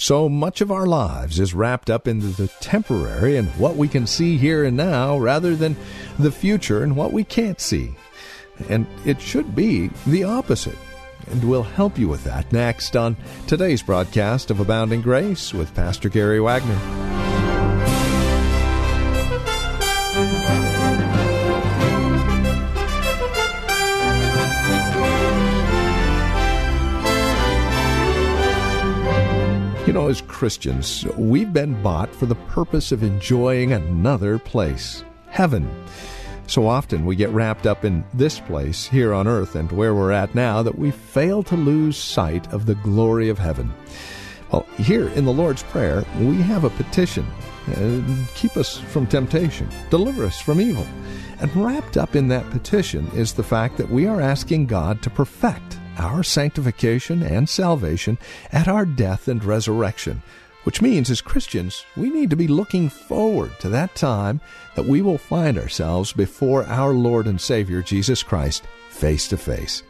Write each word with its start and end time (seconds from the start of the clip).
So 0.00 0.30
much 0.30 0.62
of 0.62 0.70
our 0.72 0.86
lives 0.86 1.38
is 1.38 1.52
wrapped 1.52 1.90
up 1.90 2.08
into 2.08 2.28
the 2.28 2.48
temporary 2.60 3.36
and 3.36 3.50
what 3.58 3.76
we 3.76 3.86
can 3.86 4.06
see 4.06 4.38
here 4.38 4.64
and 4.64 4.74
now 4.74 5.18
rather 5.18 5.54
than 5.54 5.76
the 6.18 6.32
future 6.32 6.82
and 6.82 6.96
what 6.96 7.12
we 7.12 7.22
can't 7.22 7.60
see. 7.60 7.94
And 8.70 8.86
it 9.04 9.20
should 9.20 9.54
be 9.54 9.90
the 10.06 10.24
opposite. 10.24 10.78
And 11.26 11.44
we'll 11.44 11.62
help 11.62 11.98
you 11.98 12.08
with 12.08 12.24
that 12.24 12.50
next 12.50 12.96
on 12.96 13.14
today's 13.46 13.82
broadcast 13.82 14.50
of 14.50 14.58
Abounding 14.58 15.02
Grace 15.02 15.52
with 15.52 15.74
Pastor 15.74 16.08
Gary 16.08 16.40
Wagner. 16.40 17.19
You 29.90 29.94
know, 29.94 30.06
as 30.06 30.20
Christians, 30.20 31.04
we've 31.16 31.52
been 31.52 31.82
bought 31.82 32.14
for 32.14 32.26
the 32.26 32.36
purpose 32.36 32.92
of 32.92 33.02
enjoying 33.02 33.72
another 33.72 34.38
place, 34.38 35.02
heaven. 35.26 35.68
So 36.46 36.68
often 36.68 37.04
we 37.04 37.16
get 37.16 37.30
wrapped 37.30 37.66
up 37.66 37.84
in 37.84 38.04
this 38.14 38.38
place 38.38 38.86
here 38.86 39.12
on 39.12 39.26
earth 39.26 39.56
and 39.56 39.72
where 39.72 39.92
we're 39.92 40.12
at 40.12 40.32
now 40.32 40.62
that 40.62 40.78
we 40.78 40.92
fail 40.92 41.42
to 41.42 41.56
lose 41.56 41.96
sight 41.96 42.52
of 42.52 42.66
the 42.66 42.76
glory 42.76 43.28
of 43.30 43.40
heaven. 43.40 43.74
Well, 44.52 44.64
here 44.78 45.08
in 45.08 45.24
the 45.24 45.32
Lord's 45.32 45.64
Prayer, 45.64 46.04
we 46.20 46.36
have 46.36 46.62
a 46.62 46.70
petition. 46.70 47.26
Uh, 47.66 48.00
keep 48.36 48.56
us 48.56 48.78
from 48.78 49.08
temptation, 49.08 49.68
deliver 49.90 50.24
us 50.24 50.40
from 50.40 50.60
evil. 50.60 50.86
And 51.40 51.56
wrapped 51.56 51.96
up 51.96 52.14
in 52.14 52.28
that 52.28 52.48
petition 52.50 53.08
is 53.08 53.32
the 53.32 53.42
fact 53.42 53.76
that 53.78 53.90
we 53.90 54.06
are 54.06 54.20
asking 54.20 54.66
God 54.66 55.02
to 55.02 55.10
perfect 55.10 55.80
our 56.00 56.22
sanctification 56.22 57.22
and 57.22 57.48
salvation 57.48 58.16
at 58.50 58.66
our 58.66 58.86
death 58.86 59.28
and 59.28 59.44
resurrection, 59.44 60.22
which 60.64 60.80
means 60.80 61.10
as 61.10 61.20
Christians, 61.20 61.84
we 61.96 62.08
need 62.08 62.30
to 62.30 62.36
be 62.36 62.48
looking 62.48 62.88
forward 62.88 63.52
to 63.60 63.68
that 63.68 63.94
time 63.94 64.40
that 64.76 64.86
we 64.86 65.02
will 65.02 65.18
find 65.18 65.58
ourselves 65.58 66.12
before 66.12 66.64
our 66.64 66.92
Lord 66.92 67.26
and 67.26 67.40
Savior 67.40 67.82
Jesus 67.82 68.22
Christ 68.22 68.64
face 68.88 69.28
to 69.28 69.36
face. 69.36 69.82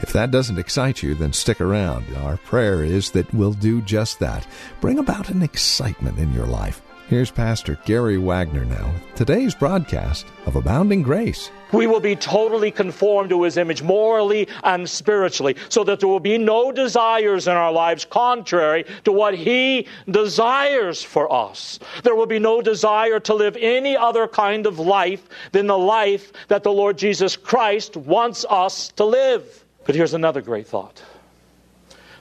If 0.00 0.12
that 0.14 0.30
doesn't 0.30 0.58
excite 0.58 1.02
you, 1.02 1.14
then 1.14 1.32
stick 1.32 1.60
around. 1.60 2.04
Our 2.16 2.38
prayer 2.38 2.82
is 2.82 3.10
that 3.12 3.32
we'll 3.32 3.52
do 3.52 3.80
just 3.82 4.18
that. 4.20 4.46
Bring 4.80 4.98
about 4.98 5.28
an 5.28 5.42
excitement 5.42 6.18
in 6.18 6.32
your 6.32 6.46
life. 6.46 6.82
Here's 7.06 7.30
Pastor 7.30 7.78
Gary 7.84 8.16
Wagner 8.16 8.64
now 8.64 8.92
with 8.92 9.14
today's 9.14 9.54
broadcast 9.54 10.24
of 10.46 10.56
Abounding 10.56 11.02
Grace. 11.02 11.50
We 11.74 11.88
will 11.88 12.00
be 12.00 12.14
totally 12.14 12.70
conformed 12.70 13.30
to 13.30 13.42
His 13.42 13.56
image, 13.56 13.82
morally 13.82 14.46
and 14.62 14.88
spiritually, 14.88 15.56
so 15.68 15.82
that 15.84 15.98
there 15.98 16.08
will 16.08 16.20
be 16.20 16.38
no 16.38 16.70
desires 16.70 17.48
in 17.48 17.54
our 17.54 17.72
lives 17.72 18.04
contrary 18.04 18.84
to 19.04 19.10
what 19.10 19.34
He 19.34 19.88
desires 20.08 21.02
for 21.02 21.30
us. 21.32 21.80
There 22.04 22.14
will 22.14 22.26
be 22.26 22.38
no 22.38 22.62
desire 22.62 23.18
to 23.20 23.34
live 23.34 23.56
any 23.58 23.96
other 23.96 24.28
kind 24.28 24.66
of 24.66 24.78
life 24.78 25.28
than 25.50 25.66
the 25.66 25.76
life 25.76 26.32
that 26.46 26.62
the 26.62 26.72
Lord 26.72 26.96
Jesus 26.96 27.36
Christ 27.36 27.96
wants 27.96 28.46
us 28.48 28.90
to 28.90 29.04
live. 29.04 29.64
But 29.84 29.96
here's 29.96 30.14
another 30.14 30.42
great 30.42 30.68
thought. 30.68 31.02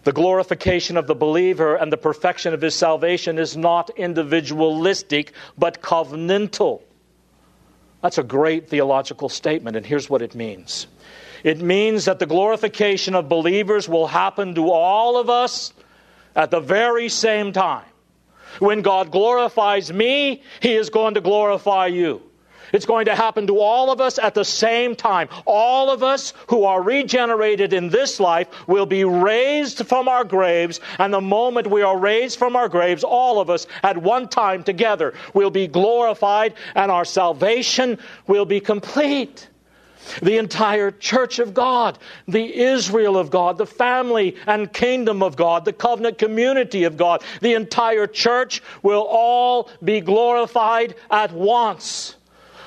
The 0.03 0.11
glorification 0.11 0.97
of 0.97 1.05
the 1.05 1.15
believer 1.15 1.75
and 1.75 1.93
the 1.93 1.97
perfection 1.97 2.53
of 2.53 2.61
his 2.61 2.75
salvation 2.75 3.37
is 3.37 3.55
not 3.55 3.91
individualistic, 3.91 5.31
but 5.57 5.81
covenantal. 5.81 6.81
That's 8.03 8.17
a 8.17 8.23
great 8.23 8.67
theological 8.67 9.29
statement, 9.29 9.77
and 9.77 9.85
here's 9.85 10.09
what 10.09 10.21
it 10.21 10.35
means 10.35 10.87
it 11.41 11.61
means 11.61 12.05
that 12.05 12.19
the 12.19 12.25
glorification 12.25 13.15
of 13.15 13.27
believers 13.29 13.87
will 13.89 14.07
happen 14.07 14.55
to 14.55 14.69
all 14.69 15.17
of 15.17 15.29
us 15.29 15.73
at 16.35 16.51
the 16.51 16.59
very 16.59 17.09
same 17.09 17.53
time. 17.53 17.85
When 18.59 18.81
God 18.81 19.09
glorifies 19.09 19.91
me, 19.91 20.43
He 20.59 20.73
is 20.73 20.89
going 20.89 21.13
to 21.15 21.21
glorify 21.21 21.87
you. 21.87 22.21
It's 22.71 22.85
going 22.85 23.05
to 23.05 23.15
happen 23.15 23.47
to 23.47 23.59
all 23.59 23.91
of 23.91 23.99
us 23.99 24.17
at 24.17 24.33
the 24.33 24.45
same 24.45 24.95
time. 24.95 25.27
All 25.45 25.89
of 25.89 26.03
us 26.03 26.33
who 26.47 26.63
are 26.63 26.81
regenerated 26.81 27.73
in 27.73 27.89
this 27.89 28.19
life 28.19 28.47
will 28.67 28.85
be 28.85 29.03
raised 29.03 29.85
from 29.87 30.07
our 30.07 30.23
graves, 30.23 30.79
and 30.99 31.13
the 31.13 31.21
moment 31.21 31.67
we 31.67 31.81
are 31.81 31.97
raised 31.97 32.39
from 32.39 32.55
our 32.55 32.69
graves, 32.69 33.03
all 33.03 33.39
of 33.39 33.49
us 33.49 33.67
at 33.83 33.97
one 33.97 34.27
time 34.27 34.63
together 34.63 35.13
will 35.33 35.51
be 35.51 35.67
glorified, 35.67 36.53
and 36.75 36.91
our 36.91 37.05
salvation 37.05 37.97
will 38.27 38.45
be 38.45 38.59
complete 38.59 39.47
the 40.21 40.37
entire 40.37 40.91
church 40.91 41.39
of 41.39 41.53
God, 41.53 41.97
the 42.27 42.53
Israel 42.53 43.17
of 43.17 43.29
God, 43.29 43.57
the 43.57 43.65
family 43.65 44.35
and 44.47 44.71
kingdom 44.71 45.23
of 45.23 45.35
God, 45.35 45.65
the 45.65 45.73
covenant 45.73 46.17
community 46.17 46.83
of 46.83 46.97
God, 46.97 47.23
the 47.41 47.53
entire 47.53 48.07
church 48.07 48.61
will 48.81 49.07
all 49.09 49.69
be 49.83 50.01
glorified 50.01 50.95
at 51.09 51.31
once. 51.31 52.15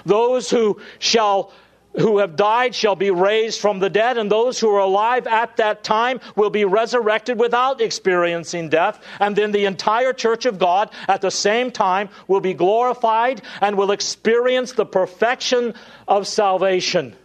Those 0.07 0.49
who 0.49 0.81
shall 0.99 1.53
who 1.99 2.19
have 2.19 2.37
died 2.37 2.75
shall 2.75 2.95
be 2.95 3.11
raised 3.11 3.61
from 3.61 3.79
the 3.79 3.89
dead, 3.89 4.19
and 4.19 4.31
those 4.31 4.61
who 4.61 4.69
are 4.71 4.81
alive 4.81 5.27
at 5.27 5.57
that 5.57 5.83
time 5.83 6.21
will 6.35 6.51
be 6.51 6.65
resurrected 6.65 7.39
without 7.39 7.81
experiencing 7.81 8.69
death. 8.69 9.03
And 9.19 9.35
then 9.35 9.53
the 9.53 9.65
entire 9.65 10.13
church 10.13 10.45
of 10.45 10.59
God 10.59 10.91
at 11.09 11.23
the 11.23 11.31
same 11.31 11.71
time 11.71 12.11
will 12.29 12.41
be 12.41 12.55
glorified 12.55 13.43
and 13.61 13.77
will 13.77 13.93
experience 13.93 14.73
the 14.73 14.85
perfection 14.85 15.75
of 16.07 16.27
salvation. 16.27 17.17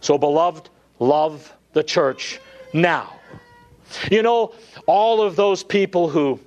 So, 0.00 0.16
beloved, 0.16 0.68
love 0.98 1.52
the 1.72 1.82
church 1.82 2.40
now. 2.72 3.14
You 4.10 4.22
know, 4.22 4.54
all 4.86 5.22
of 5.22 5.36
those 5.36 5.64
people 5.64 6.08
who 6.08 6.40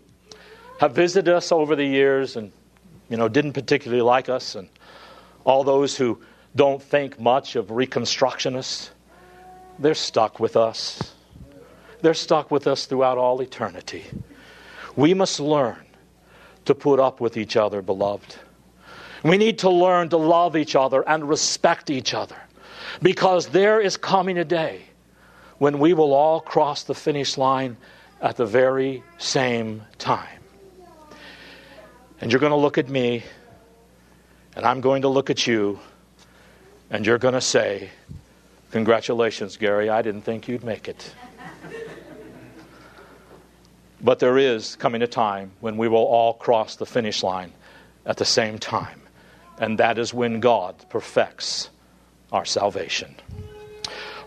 have 0.79 0.95
visited 0.95 1.33
us 1.33 1.51
over 1.51 1.75
the 1.75 1.85
years 1.85 2.37
and, 2.37 2.51
you 3.09 3.17
know, 3.17 3.27
didn't 3.27 3.53
particularly 3.53 4.01
like 4.01 4.29
us 4.29 4.55
and 4.55 4.69
all 5.45 5.63
those 5.63 5.95
who 5.95 6.19
don't 6.55 6.81
think 6.81 7.19
much 7.19 7.55
of 7.55 7.67
Reconstructionists, 7.67 8.89
they're 9.79 9.93
stuck 9.93 10.39
with 10.39 10.57
us. 10.57 11.13
They're 12.01 12.13
stuck 12.13 12.51
with 12.51 12.67
us 12.67 12.85
throughout 12.85 13.17
all 13.17 13.41
eternity. 13.41 14.05
We 14.95 15.13
must 15.13 15.39
learn 15.39 15.83
to 16.65 16.75
put 16.75 16.99
up 16.99 17.21
with 17.21 17.37
each 17.37 17.55
other, 17.55 17.81
beloved. 17.81 18.35
We 19.23 19.37
need 19.37 19.59
to 19.59 19.69
learn 19.69 20.09
to 20.09 20.17
love 20.17 20.55
each 20.55 20.75
other 20.75 21.07
and 21.07 21.27
respect 21.27 21.89
each 21.89 22.13
other 22.13 22.37
because 23.01 23.47
there 23.47 23.79
is 23.81 23.97
coming 23.97 24.37
a 24.37 24.45
day 24.45 24.83
when 25.57 25.79
we 25.79 25.93
will 25.93 26.13
all 26.13 26.39
cross 26.39 26.83
the 26.83 26.93
finish 26.93 27.37
line 27.37 27.77
at 28.21 28.37
the 28.37 28.45
very 28.45 29.03
same 29.17 29.83
time. 29.97 30.41
And 32.21 32.31
you're 32.31 32.39
going 32.39 32.51
to 32.51 32.57
look 32.57 32.77
at 32.77 32.89
me 32.89 33.23
and 34.55 34.65
I'm 34.65 34.81
going 34.81 35.01
to 35.01 35.09
look 35.09 35.29
at 35.29 35.45
you, 35.45 35.79
and 36.89 37.05
you're 37.05 37.17
going 37.17 37.33
to 37.33 37.41
say, 37.41 37.89
Congratulations, 38.71 39.57
Gary, 39.57 39.89
I 39.89 40.01
didn't 40.01 40.23
think 40.23 40.47
you'd 40.47 40.63
make 40.63 40.87
it. 40.87 41.13
but 44.01 44.19
there 44.19 44.37
is 44.37 44.75
coming 44.75 45.01
a 45.01 45.07
time 45.07 45.51
when 45.61 45.77
we 45.77 45.87
will 45.87 46.03
all 46.03 46.33
cross 46.33 46.75
the 46.75 46.85
finish 46.85 47.23
line 47.23 47.53
at 48.05 48.17
the 48.17 48.25
same 48.25 48.59
time, 48.59 49.01
and 49.57 49.77
that 49.79 49.97
is 49.97 50.13
when 50.13 50.39
God 50.39 50.75
perfects 50.89 51.69
our 52.31 52.45
salvation. 52.45 53.15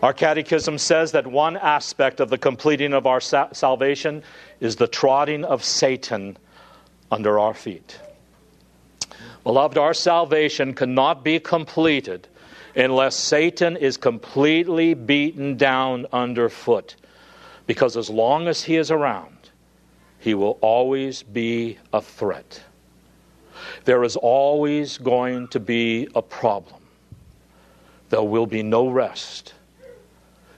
Our 0.01 0.13
catechism 0.13 0.77
says 0.77 1.11
that 1.11 1.27
one 1.27 1.57
aspect 1.57 2.19
of 2.19 2.29
the 2.29 2.37
completing 2.37 2.93
of 2.93 3.05
our 3.05 3.19
sa- 3.19 3.51
salvation 3.51 4.23
is 4.59 4.77
the 4.77 4.87
trotting 4.87 5.43
of 5.43 5.63
Satan 5.63 6.37
under 7.11 7.37
our 7.37 7.53
feet. 7.53 7.99
Beloved, 9.43 9.77
our 9.77 9.93
salvation 9.93 10.73
cannot 10.73 11.23
be 11.23 11.39
completed 11.39 12.27
unless 12.75 13.15
Satan 13.15 13.77
is 13.77 13.97
completely 13.97 14.93
beaten 14.93 15.57
down 15.57 16.05
underfoot. 16.11 16.95
Because 17.65 17.95
as 17.95 18.09
long 18.09 18.47
as 18.47 18.63
he 18.63 18.75
is 18.75 18.91
around, 18.91 19.51
he 20.19 20.33
will 20.33 20.57
always 20.61 21.23
be 21.23 21.77
a 21.93 22.01
threat. 22.01 22.61
There 23.85 24.03
is 24.03 24.15
always 24.15 24.97
going 24.97 25.47
to 25.49 25.59
be 25.59 26.07
a 26.15 26.21
problem. 26.21 26.81
There 28.09 28.23
will 28.23 28.47
be 28.47 28.63
no 28.63 28.89
rest. 28.89 29.53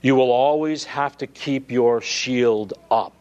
You 0.02 0.16
will 0.16 0.32
always 0.32 0.84
have 0.86 1.18
to 1.18 1.28
keep 1.28 1.70
your 1.70 2.02
shield 2.02 2.74
up. 2.90 3.14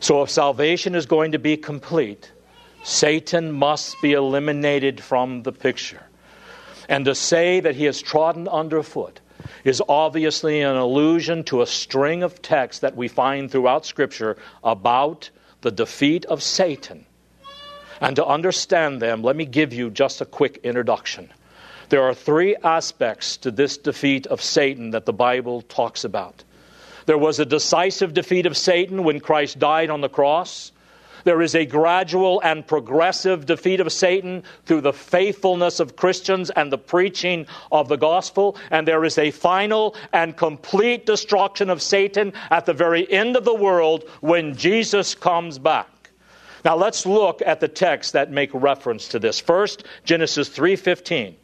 So, 0.00 0.22
if 0.22 0.30
salvation 0.30 0.96
is 0.96 1.06
going 1.06 1.32
to 1.32 1.38
be 1.38 1.56
complete, 1.56 2.31
Satan 2.82 3.52
must 3.52 4.00
be 4.02 4.12
eliminated 4.12 5.00
from 5.00 5.42
the 5.42 5.52
picture. 5.52 6.02
And 6.88 7.04
to 7.04 7.14
say 7.14 7.60
that 7.60 7.76
he 7.76 7.86
is 7.86 8.02
trodden 8.02 8.48
underfoot 8.48 9.20
is 9.64 9.82
obviously 9.88 10.60
an 10.60 10.76
allusion 10.76 11.44
to 11.44 11.62
a 11.62 11.66
string 11.66 12.22
of 12.22 12.42
texts 12.42 12.80
that 12.80 12.96
we 12.96 13.08
find 13.08 13.50
throughout 13.50 13.86
Scripture 13.86 14.36
about 14.62 15.30
the 15.60 15.70
defeat 15.70 16.24
of 16.26 16.42
Satan. 16.42 17.06
And 18.00 18.16
to 18.16 18.26
understand 18.26 19.00
them, 19.00 19.22
let 19.22 19.36
me 19.36 19.44
give 19.44 19.72
you 19.72 19.88
just 19.90 20.20
a 20.20 20.26
quick 20.26 20.58
introduction. 20.64 21.30
There 21.88 22.02
are 22.02 22.14
three 22.14 22.56
aspects 22.56 23.36
to 23.38 23.50
this 23.50 23.78
defeat 23.78 24.26
of 24.26 24.42
Satan 24.42 24.90
that 24.90 25.06
the 25.06 25.12
Bible 25.12 25.62
talks 25.62 26.04
about. 26.04 26.42
There 27.06 27.18
was 27.18 27.38
a 27.38 27.44
decisive 27.44 28.14
defeat 28.14 28.46
of 28.46 28.56
Satan 28.56 29.04
when 29.04 29.20
Christ 29.20 29.58
died 29.58 29.90
on 29.90 30.00
the 30.00 30.08
cross. 30.08 30.72
There 31.24 31.42
is 31.42 31.54
a 31.54 31.66
gradual 31.66 32.40
and 32.42 32.66
progressive 32.66 33.46
defeat 33.46 33.80
of 33.80 33.92
Satan 33.92 34.42
through 34.66 34.82
the 34.82 34.92
faithfulness 34.92 35.80
of 35.80 35.96
Christians 35.96 36.50
and 36.50 36.72
the 36.72 36.78
preaching 36.78 37.46
of 37.70 37.88
the 37.88 37.96
gospel. 37.96 38.56
And 38.70 38.86
there 38.86 39.04
is 39.04 39.18
a 39.18 39.30
final 39.30 39.94
and 40.12 40.36
complete 40.36 41.06
destruction 41.06 41.70
of 41.70 41.82
Satan 41.82 42.32
at 42.50 42.66
the 42.66 42.72
very 42.72 43.10
end 43.10 43.36
of 43.36 43.44
the 43.44 43.54
world 43.54 44.04
when 44.20 44.56
Jesus 44.56 45.14
comes 45.14 45.58
back. 45.58 45.88
Now 46.64 46.76
let's 46.76 47.06
look 47.06 47.42
at 47.44 47.60
the 47.60 47.68
texts 47.68 48.12
that 48.12 48.30
make 48.30 48.50
reference 48.52 49.08
to 49.08 49.18
this. 49.18 49.40
First, 49.40 49.84
Genesis 50.04 50.48
3:15. 50.48 51.36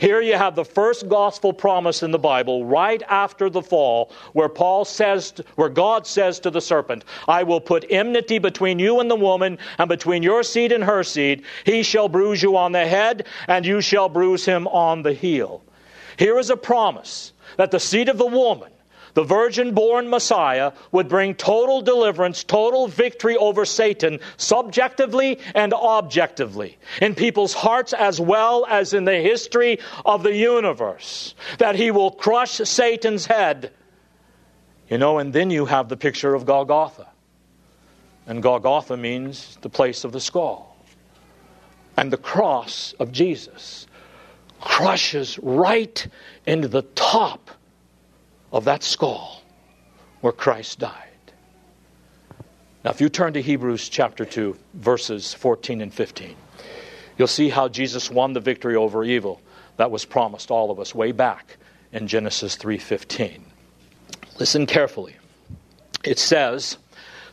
Here 0.00 0.22
you 0.22 0.32
have 0.32 0.54
the 0.54 0.64
first 0.64 1.10
gospel 1.10 1.52
promise 1.52 2.02
in 2.02 2.10
the 2.10 2.18
Bible 2.18 2.64
right 2.64 3.02
after 3.06 3.50
the 3.50 3.60
fall 3.60 4.10
where 4.32 4.48
Paul 4.48 4.86
says 4.86 5.34
where 5.56 5.68
God 5.68 6.06
says 6.06 6.40
to 6.40 6.50
the 6.50 6.62
serpent, 6.62 7.04
I 7.28 7.42
will 7.42 7.60
put 7.60 7.84
enmity 7.90 8.38
between 8.38 8.78
you 8.78 9.00
and 9.00 9.10
the 9.10 9.16
woman 9.16 9.58
and 9.76 9.90
between 9.90 10.22
your 10.22 10.42
seed 10.42 10.72
and 10.72 10.82
her 10.82 11.04
seed. 11.04 11.42
He 11.64 11.82
shall 11.82 12.08
bruise 12.08 12.42
you 12.42 12.56
on 12.56 12.72
the 12.72 12.86
head 12.86 13.26
and 13.46 13.66
you 13.66 13.82
shall 13.82 14.08
bruise 14.08 14.46
him 14.46 14.66
on 14.68 15.02
the 15.02 15.12
heel. 15.12 15.62
Here 16.16 16.38
is 16.38 16.48
a 16.48 16.56
promise 16.56 17.34
that 17.58 17.70
the 17.70 17.78
seed 17.78 18.08
of 18.08 18.16
the 18.16 18.24
woman 18.26 18.72
the 19.14 19.24
virgin 19.24 19.74
born 19.74 20.08
Messiah 20.08 20.72
would 20.92 21.08
bring 21.08 21.34
total 21.34 21.80
deliverance, 21.82 22.44
total 22.44 22.88
victory 22.88 23.36
over 23.36 23.64
Satan, 23.64 24.20
subjectively 24.36 25.38
and 25.54 25.72
objectively, 25.74 26.78
in 27.00 27.14
people's 27.14 27.54
hearts 27.54 27.92
as 27.92 28.20
well 28.20 28.66
as 28.68 28.94
in 28.94 29.04
the 29.04 29.20
history 29.20 29.78
of 30.04 30.22
the 30.22 30.34
universe. 30.34 31.34
That 31.58 31.76
he 31.76 31.90
will 31.90 32.10
crush 32.10 32.52
Satan's 32.56 33.26
head. 33.26 33.72
You 34.88 34.98
know, 34.98 35.18
and 35.18 35.32
then 35.32 35.50
you 35.50 35.66
have 35.66 35.88
the 35.88 35.96
picture 35.96 36.34
of 36.34 36.46
Golgotha. 36.46 37.06
And 38.26 38.42
Golgotha 38.42 38.96
means 38.96 39.58
the 39.60 39.68
place 39.68 40.04
of 40.04 40.12
the 40.12 40.20
skull. 40.20 40.76
And 41.96 42.12
the 42.12 42.16
cross 42.16 42.94
of 42.98 43.12
Jesus 43.12 43.86
crushes 44.60 45.38
right 45.38 46.06
into 46.46 46.68
the 46.68 46.82
top 46.82 47.50
of 48.52 48.64
that 48.64 48.82
skull 48.82 49.42
where 50.20 50.32
Christ 50.32 50.78
died. 50.78 51.06
Now, 52.84 52.90
if 52.90 53.00
you 53.00 53.08
turn 53.08 53.34
to 53.34 53.42
Hebrews 53.42 53.88
chapter 53.88 54.24
2, 54.24 54.56
verses 54.74 55.34
14 55.34 55.80
and 55.82 55.92
15, 55.92 56.34
you'll 57.18 57.28
see 57.28 57.50
how 57.50 57.68
Jesus 57.68 58.10
won 58.10 58.32
the 58.32 58.40
victory 58.40 58.76
over 58.76 59.04
evil 59.04 59.40
that 59.76 59.90
was 59.90 60.04
promised 60.04 60.50
all 60.50 60.70
of 60.70 60.80
us 60.80 60.94
way 60.94 61.12
back 61.12 61.58
in 61.92 62.06
Genesis 62.06 62.56
3:15. 62.56 63.44
Listen 64.38 64.66
carefully. 64.66 65.16
It 66.04 66.18
says, 66.18 66.78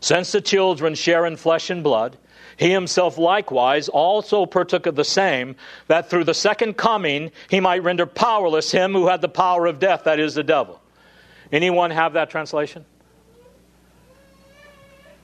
"Since 0.02 0.34
the 0.34 0.42
children 0.42 0.96
share 0.96 1.26
in 1.26 1.38
flesh 1.38 1.70
and 1.70 1.84
blood, 1.84 2.18
he 2.58 2.72
himself 2.72 3.18
likewise 3.18 3.88
also 3.88 4.46
partook 4.46 4.86
of 4.86 4.96
the 4.96 5.06
same, 5.06 5.56
that 5.88 6.10
through 6.10 6.26
the 6.26 6.34
second 6.34 6.76
coming 6.76 7.32
he 7.50 7.60
might 7.60 7.84
render 7.84 8.06
powerless 8.06 8.72
him 8.72 8.94
who 8.94 9.08
had 9.08 9.22
the 9.22 9.30
power 9.30 9.66
of 9.66 9.80
death, 9.80 10.04
that 10.04 10.20
is 10.20 10.36
the 10.36 10.44
devil." 10.44 10.82
Anyone 11.52 11.92
have 11.92 12.14
that 12.14 12.30
translation? 12.30 12.86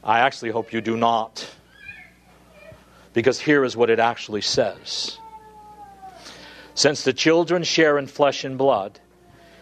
I 0.03 0.19
actually 0.19 0.51
hope 0.51 0.73
you 0.73 0.81
do 0.81 0.97
not. 0.97 1.49
Because 3.13 3.39
here 3.39 3.63
is 3.63 3.77
what 3.77 3.89
it 3.89 3.99
actually 3.99 4.41
says 4.41 5.17
Since 6.73 7.03
the 7.03 7.13
children 7.13 7.63
share 7.63 7.97
in 7.97 8.07
flesh 8.07 8.43
and 8.43 8.57
blood, 8.57 8.99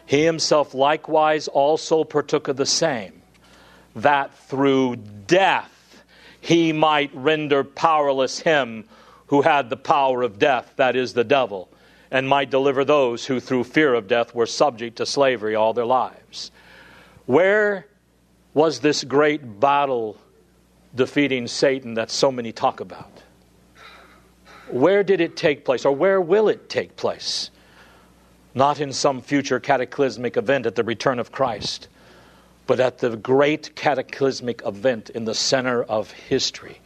he 0.06 0.24
himself 0.24 0.74
likewise 0.74 1.48
also 1.48 2.04
partook 2.04 2.48
of 2.48 2.58
the 2.58 2.66
same, 2.66 3.22
that 3.96 4.34
through 4.34 4.98
death 4.98 6.04
he 6.40 6.74
might 6.74 7.12
render 7.14 7.64
powerless 7.64 8.40
him 8.40 8.86
who 9.28 9.42
had 9.42 9.70
the 9.70 9.78
power 9.78 10.24
of 10.24 10.40
death, 10.40 10.74
that 10.76 10.96
is, 10.96 11.14
the 11.14 11.24
devil 11.24 11.71
and 12.12 12.28
might 12.28 12.50
deliver 12.50 12.84
those 12.84 13.26
who, 13.26 13.40
through 13.40 13.64
fear 13.64 13.94
of 13.94 14.08
death, 14.08 14.36
were 14.36 14.46
subject 14.46 14.98
to 14.98 15.06
slavery 15.06 15.56
all 15.56 15.74
their 15.74 15.86
lives. 15.86 16.52
Where 17.26 17.88
was 18.54 18.82
this 18.82 19.04
great 19.06 19.60
battle 19.60 20.18
defeating 20.94 21.48
Satan 21.48 21.94
that 21.94 22.12
so 22.12 22.32
many 22.32 22.52
talk 22.52 22.82
about? 22.82 23.24
Where 24.70 25.04
did 25.04 25.22
it 25.22 25.38
take 25.38 25.64
place, 25.64 25.86
or 25.86 25.96
where 25.96 26.20
will 26.20 26.50
it 26.50 26.70
take 26.70 26.98
place? 26.98 27.50
Not 28.54 28.82
in 28.82 28.92
some 28.92 29.22
future 29.22 29.62
cataclysmic 29.62 30.36
event 30.36 30.66
at 30.66 30.76
the 30.76 30.84
return 30.84 31.20
of 31.20 31.32
Christ, 31.32 31.88
but 32.68 32.82
at 32.82 32.98
the 32.98 33.16
great 33.16 33.76
cataclysmic 33.76 34.62
event 34.66 35.10
in 35.10 35.24
the 35.24 35.34
center 35.34 35.84
of 35.84 36.12
history 36.12 36.80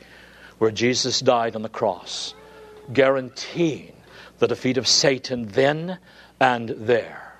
where 0.59 0.71
Jesus 0.71 1.19
died 1.19 1.55
on 1.55 1.63
the 1.63 1.69
cross, 1.69 2.33
guaranteeing 2.93 3.93
the 4.39 4.47
defeat 4.47 4.77
of 4.77 4.87
Satan 4.87 5.47
then 5.47 5.99
and 6.39 6.69
there. 6.69 7.35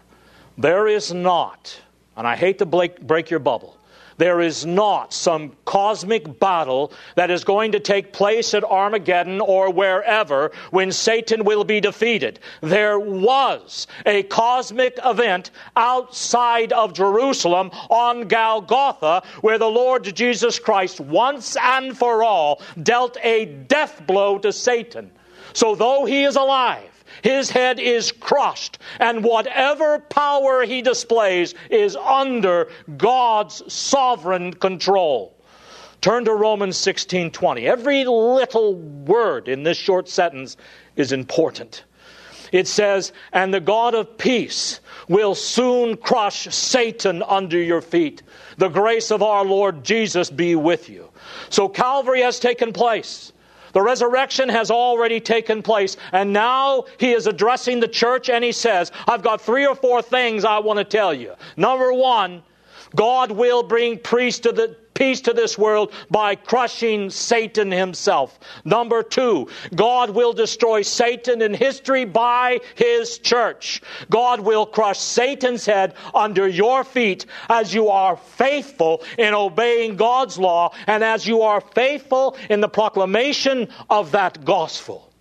There 0.58 0.88
is 0.88 1.14
not, 1.14 1.82
and 2.16 2.26
I 2.26 2.36
hate 2.36 2.60
to 2.60 2.66
break, 2.66 3.30
your 3.30 3.40
bubble, 3.40 3.78
there 4.18 4.40
is 4.40 4.66
not 4.66 5.14
some 5.14 5.58
cosmic 5.66 6.40
battle 6.40 6.94
that 7.16 7.30
is 7.30 7.44
going 7.44 7.74
to 7.74 7.82
take 7.82 8.14
place 8.14 8.54
at 8.54 8.64
Armageddon 8.64 9.42
or 9.42 9.74
wherever 9.74 10.54
when 10.72 10.94
Satan 10.94 11.44
will 11.44 11.66
be 11.66 11.82
defeated. 11.82 12.40
There 12.62 12.98
was 12.98 13.88
a 14.06 14.24
cosmic 14.24 14.98
event 15.04 15.52
outside 15.76 16.72
of 16.72 16.94
Jerusalem 16.94 17.72
on 17.90 18.30
Golgotha 18.30 19.24
where 19.42 19.58
the 19.58 19.68
Lord 19.70 20.16
Jesus 20.16 20.60
Christ 20.60 21.02
once 21.02 21.58
and 21.62 21.98
for 21.98 22.24
all 22.24 22.62
dealt 22.82 23.18
a 23.22 23.44
death 23.44 24.08
blow 24.08 24.38
to 24.40 24.54
Satan. 24.54 25.12
So 25.56 25.74
though 25.74 26.04
he 26.04 26.26
is 26.26 26.36
alive, 26.36 27.04
his 27.22 27.50
head 27.50 27.80
is 27.80 28.12
crushed, 28.12 28.78
and 29.00 29.24
whatever 29.24 30.00
power 30.00 30.64
he 30.64 30.82
displays 30.82 31.56
is 31.72 31.96
under 31.96 32.68
God's 32.98 33.74
sovereign 33.74 34.54
control. 34.54 35.34
Turn 36.02 36.26
to 36.26 36.34
Romans 36.34 36.78
16:20. 36.78 37.66
Every 37.66 38.04
little 38.04 38.76
word 38.76 39.48
in 39.48 39.64
this 39.64 39.78
short 39.78 40.10
sentence 40.10 40.58
is 40.98 41.14
important. 41.14 41.84
It 42.52 42.68
says, 42.68 43.14
"And 43.32 43.54
the 43.54 43.62
God 43.62 43.96
of 43.96 44.18
peace 44.18 44.82
will 45.08 45.36
soon 45.36 45.96
crush 45.96 46.54
Satan 46.54 47.24
under 47.24 47.58
your 47.58 47.82
feet. 47.82 48.22
The 48.58 48.68
grace 48.68 49.10
of 49.10 49.24
our 49.24 49.46
Lord 49.46 49.86
Jesus 49.86 50.30
be 50.30 50.56
with 50.56 50.90
you." 50.90 51.10
So 51.50 51.70
Calvary 51.70 52.22
has 52.22 52.40
taken 52.40 52.74
place. 52.74 53.32
The 53.76 53.82
resurrection 53.82 54.48
has 54.48 54.72
already 54.72 55.20
taken 55.20 55.62
place. 55.62 55.98
And 56.14 56.32
now 56.32 56.86
he 56.98 57.12
is 57.12 57.28
addressing 57.28 57.82
the 57.82 57.90
church 57.90 58.30
and 58.30 58.42
he 58.42 58.54
says, 58.54 58.90
I've 59.06 59.22
got 59.22 59.42
three 59.42 59.68
or 59.68 59.76
four 59.76 60.02
things 60.02 60.46
I 60.46 60.60
want 60.60 60.80
to 60.80 60.86
tell 60.86 61.14
you. 61.14 61.34
Number 61.58 61.92
one, 61.92 62.42
God 62.96 63.32
will 63.32 63.64
bring 63.64 64.00
priests 64.00 64.40
to, 64.42 64.54
the, 64.54 64.78
peace 64.96 65.22
to 65.22 65.34
this 65.34 65.58
world 65.58 65.94
by 66.10 66.34
crushing 66.34 67.12
Satan 67.12 67.72
himself. 67.72 68.40
Number 68.64 69.04
two, 69.04 69.50
God 69.76 70.10
will 70.10 70.34
destroy 70.34 70.82
Satan 70.82 71.42
in 71.42 71.54
history 71.54 72.06
by 72.06 72.62
his 72.74 73.20
church. 73.20 73.84
God 74.10 74.40
will 74.40 74.66
crush 74.66 74.98
Satan's 74.98 75.66
head 75.66 75.94
under 76.16 76.48
your 76.48 76.84
feet 76.84 77.28
as 77.50 77.74
you 77.74 77.90
are 77.90 78.18
faithful 78.18 79.04
in 79.20 79.36
obeying 79.36 79.98
God's 79.98 80.40
law 80.40 80.74
and 80.88 81.04
as 81.04 81.28
you 81.28 81.44
are 81.44 81.62
faithful 81.62 82.38
in 82.50 82.62
the 82.62 82.70
proclamation 82.70 83.68
of 83.90 84.12
that 84.12 84.44
gospel. 84.44 85.12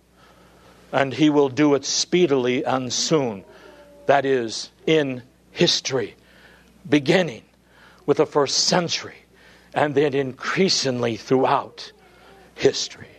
And 0.91 1.13
he 1.13 1.29
will 1.29 1.49
do 1.49 1.75
it 1.75 1.83
speedily 1.83 2.63
and 2.63 2.91
soon. 2.91 3.43
That 4.05 4.25
is, 4.25 4.69
in 4.85 5.23
history, 5.51 6.15
beginning 6.87 7.41
with 8.05 8.17
the 8.17 8.25
first 8.25 8.59
century 8.65 9.24
and 9.75 9.93
then 9.93 10.15
increasingly 10.15 11.17
throughout 11.17 11.91
history. 12.55 13.09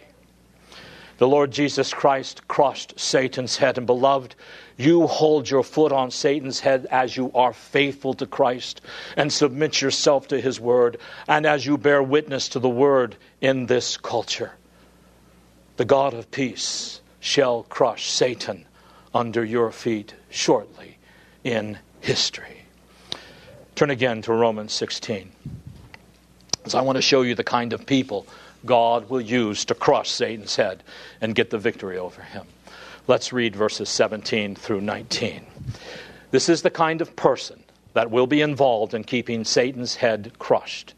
The 1.18 1.28
Lord 1.28 1.50
Jesus 1.50 1.94
Christ 1.94 2.48
crushed 2.48 2.98
Satan's 2.98 3.56
head, 3.56 3.78
and 3.78 3.86
beloved, 3.86 4.34
you 4.76 5.06
hold 5.06 5.48
your 5.48 5.62
foot 5.62 5.92
on 5.92 6.10
Satan's 6.10 6.60
head 6.60 6.86
as 6.90 7.16
you 7.16 7.30
are 7.34 7.52
faithful 7.54 8.12
to 8.14 8.26
Christ 8.26 8.80
and 9.16 9.32
submit 9.32 9.80
yourself 9.80 10.28
to 10.28 10.40
his 10.40 10.60
word, 10.60 10.98
and 11.28 11.46
as 11.46 11.64
you 11.64 11.78
bear 11.78 12.02
witness 12.02 12.48
to 12.50 12.58
the 12.58 12.68
word 12.68 13.16
in 13.40 13.66
this 13.66 13.96
culture. 13.96 14.52
The 15.76 15.86
God 15.86 16.12
of 16.12 16.30
peace 16.30 17.00
shall 17.20 17.62
crush 17.64 18.10
Satan 18.10 18.66
under 19.14 19.44
your 19.44 19.72
feet 19.72 20.14
shortly 20.30 20.98
in 21.44 21.78
history. 22.00 22.62
Turn 23.74 23.90
again 23.90 24.22
to 24.22 24.32
Romans 24.32 24.72
16. 24.74 25.32
I 26.74 26.82
want 26.82 26.96
to 26.96 27.02
show 27.02 27.22
you 27.22 27.34
the 27.34 27.44
kind 27.44 27.72
of 27.72 27.86
people 27.86 28.26
God 28.64 29.08
will 29.08 29.20
use 29.20 29.64
to 29.66 29.74
crush 29.74 30.10
Satan's 30.10 30.56
head 30.56 30.82
and 31.20 31.34
get 31.34 31.50
the 31.50 31.58
victory 31.58 31.98
over 31.98 32.22
him. 32.22 32.46
Let's 33.06 33.32
read 33.32 33.54
verses 33.54 33.88
17 33.88 34.56
through 34.56 34.80
19. 34.80 35.46
This 36.32 36.48
is 36.48 36.62
the 36.62 36.70
kind 36.70 37.00
of 37.00 37.14
person 37.14 37.62
that 37.94 38.10
will 38.10 38.26
be 38.26 38.40
involved 38.40 38.94
in 38.94 39.04
keeping 39.04 39.44
Satan's 39.44 39.96
head 39.96 40.32
crushed. 40.38 40.94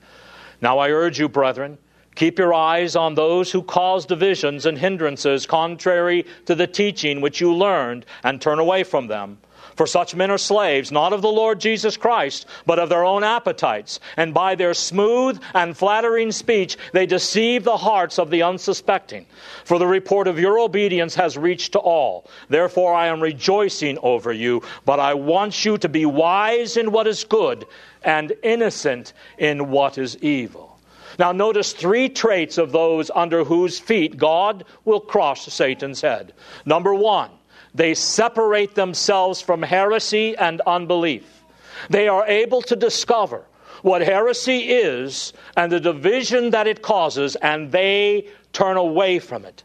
Now 0.61 0.79
I 0.79 0.91
urge 0.91 1.21
you, 1.21 1.29
brethren, 1.29 1.79
keep 2.15 2.39
your 2.39 2.55
eyes 2.55 2.97
on 2.97 3.15
those 3.15 3.53
who 3.53 3.63
cause 3.63 4.07
divisions 4.07 4.67
and 4.67 4.79
hindrances 4.79 5.47
contrary 5.47 6.27
to 6.47 6.55
the 6.55 6.67
teaching 6.67 7.21
which 7.21 7.41
you 7.41 7.55
learned, 7.55 8.07
and 8.25 8.41
turn 8.41 8.59
away 8.59 8.83
from 8.83 9.07
them. 9.07 9.39
For 9.79 9.87
such 9.87 10.17
men 10.17 10.33
are 10.33 10.39
slaves, 10.39 10.91
not 10.91 11.13
of 11.13 11.23
the 11.23 11.31
Lord 11.31 11.61
Jesus 11.61 11.97
Christ, 11.97 12.47
but 12.67 12.81
of 12.81 12.89
their 12.89 13.05
own 13.05 13.23
appetites. 13.23 14.01
And 14.17 14.35
by 14.35 14.57
their 14.57 14.75
smooth 14.75 15.41
and 15.55 15.77
flattering 15.77 16.33
speech, 16.33 16.77
they 16.93 17.07
deceive 17.07 17.63
the 17.63 17.77
hearts 17.77 18.19
of 18.19 18.31
the 18.31 18.43
unsuspecting. 18.43 19.25
For 19.65 19.79
the 19.79 19.87
report 19.87 20.27
of 20.27 20.41
your 20.41 20.59
obedience 20.59 21.15
has 21.15 21.39
reached 21.39 21.75
to 21.75 21.79
all. 21.79 22.29
Therefore, 22.49 22.93
I 22.93 23.07
am 23.07 23.23
rejoicing 23.23 23.99
over 24.03 24.33
you, 24.33 24.65
but 24.85 24.99
I 24.99 25.15
want 25.15 25.65
you 25.65 25.79
to 25.79 25.89
be 25.89 26.05
wise 26.05 26.77
in 26.77 26.91
what 26.91 27.07
is 27.07 27.23
good 27.23 27.65
and 28.03 28.33
innocent 28.43 29.13
in 29.39 29.71
what 29.71 29.97
is 29.97 30.17
evil. 30.17 30.77
Now, 31.21 31.31
notice 31.31 31.73
three 31.73 32.09
traits 32.09 32.59
of 32.59 32.73
those 32.73 33.13
under 33.15 33.45
whose 33.45 33.79
feet 33.79 34.17
God 34.17 34.65
will 34.85 35.01
crush 35.01 35.47
Satan's 35.47 36.01
head. 36.01 36.33
Number 36.67 36.93
one, 36.93 37.31
they 37.75 37.95
separate 37.95 38.75
themselves 38.75 39.41
from 39.41 39.63
heresy 39.63 40.37
and 40.37 40.61
unbelief. 40.63 41.45
They 41.91 42.09
are 42.09 42.27
able 42.27 42.63
to 42.63 42.77
discover 42.77 43.45
what 43.83 44.03
heresy 44.03 44.71
is 44.71 45.33
and 45.57 45.71
the 45.71 45.81
division 45.81 46.51
that 46.51 46.67
it 46.67 46.83
causes, 46.83 47.37
and 47.37 47.71
they 47.71 48.29
turn 48.53 48.77
away 48.77 49.19
from 49.19 49.45
it. 49.45 49.63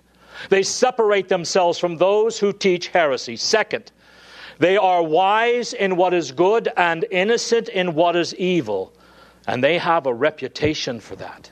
They 0.50 0.64
separate 0.64 1.30
themselves 1.30 1.80
from 1.80 1.98
those 1.98 2.40
who 2.40 2.54
teach 2.54 2.88
heresy. 2.88 3.36
Second, 3.36 3.92
they 4.60 4.78
are 4.78 5.02
wise 5.02 5.74
in 5.74 5.96
what 5.96 6.14
is 6.14 6.32
good 6.32 6.70
and 6.78 7.06
innocent 7.10 7.70
in 7.70 7.96
what 7.96 8.16
is 8.16 8.36
evil, 8.36 8.94
and 9.48 9.64
they 9.64 9.78
have 9.78 10.06
a 10.06 10.14
reputation 10.14 11.00
for 11.00 11.16
that. 11.16 11.50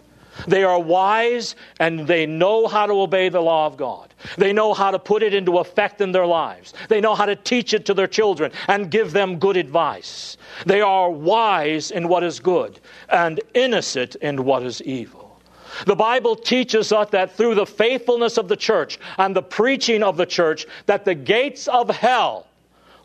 They 0.48 0.64
are 0.64 0.80
wise 0.80 1.56
and 1.80 2.08
they 2.08 2.26
know 2.26 2.68
how 2.68 2.86
to 2.86 2.94
obey 2.94 3.30
the 3.30 3.42
law 3.42 3.68
of 3.68 3.78
God. 3.78 4.14
They 4.38 4.54
know 4.54 4.74
how 4.74 4.92
to 4.92 5.00
put 5.00 5.24
it 5.24 5.34
into 5.34 5.58
effect 5.58 6.02
in 6.02 6.12
their 6.12 6.26
lives. 6.26 6.74
They 6.90 7.02
know 7.02 7.16
how 7.16 7.26
to 7.26 7.36
teach 7.36 7.74
it 7.74 7.86
to 7.88 7.94
their 7.94 8.08
children 8.08 8.52
and 8.68 8.92
give 8.92 9.12
them 9.12 9.40
good 9.40 9.58
advice. 9.58 10.38
They 10.66 10.82
are 10.82 11.10
wise 11.10 11.92
in 11.92 12.08
what 12.08 12.24
is 12.24 12.40
good 12.40 12.80
and 13.10 13.40
innocent 13.54 14.16
in 14.16 14.46
what 14.46 14.64
is 14.64 14.82
evil. 14.84 15.40
The 15.86 15.96
Bible 15.96 16.36
teaches 16.36 16.92
us 16.92 17.10
that 17.12 17.36
through 17.36 17.56
the 17.56 17.66
faithfulness 17.66 18.38
of 18.38 18.48
the 18.48 18.58
church 18.58 19.00
and 19.18 19.36
the 19.36 19.42
preaching 19.42 20.04
of 20.04 20.18
the 20.18 20.26
church 20.26 20.66
that 20.86 21.06
the 21.06 21.16
gates 21.16 21.68
of 21.68 21.90
hell 21.90 22.48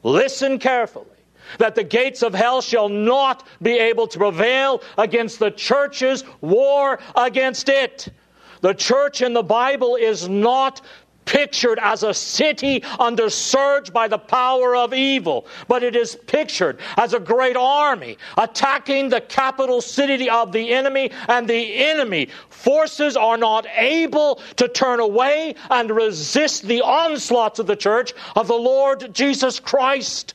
listen 0.02 0.59
carefully 0.59 1.16
that 1.59 1.75
the 1.75 1.85
gates 1.85 2.23
of 2.23 2.35
hell 2.35 2.61
shall 2.61 2.88
not 2.88 3.47
be 3.62 3.79
able 3.79 4.07
to 4.09 4.19
prevail 4.19 4.83
against 4.99 5.38
the 5.38 5.50
church's 5.50 6.25
war 6.41 6.99
against 7.15 7.69
it. 7.69 8.09
The 8.61 8.75
church 8.75 9.23
in 9.23 9.33
the 9.33 9.43
Bible 9.43 9.97
is 9.97 10.29
not 10.29 10.81
pictured 11.26 11.79
as 11.83 12.03
a 12.03 12.15
city 12.15 12.83
under 12.99 13.29
surge 13.29 13.93
by 13.93 14.09
the 14.09 14.19
power 14.19 14.75
of 14.75 14.95
evil, 14.95 15.47
but 15.69 15.83
it 15.83 15.95
is 15.95 16.17
pictured 16.26 16.79
as 16.97 17.12
a 17.12 17.21
great 17.21 17.57
army 17.57 18.17
attacking 18.38 19.09
the 19.11 19.21
capital 19.21 19.83
city 19.83 20.31
of 20.31 20.53
the 20.53 20.73
enemy, 20.73 21.11
and 21.29 21.47
the 21.47 21.75
enemy 21.85 22.29
forces 22.49 23.17
are 23.17 23.37
not 23.37 23.67
able 23.76 24.41
to 24.57 24.69
turn 24.69 25.00
away 25.00 25.55
and 25.69 25.91
resist 25.91 26.62
the 26.62 26.81
onslaughts 26.81 27.59
of 27.59 27.67
the 27.67 27.76
church 27.76 28.15
of 28.37 28.47
the 28.47 28.55
Lord 28.55 29.12
Jesus 29.12 29.61
Christ. 29.61 30.35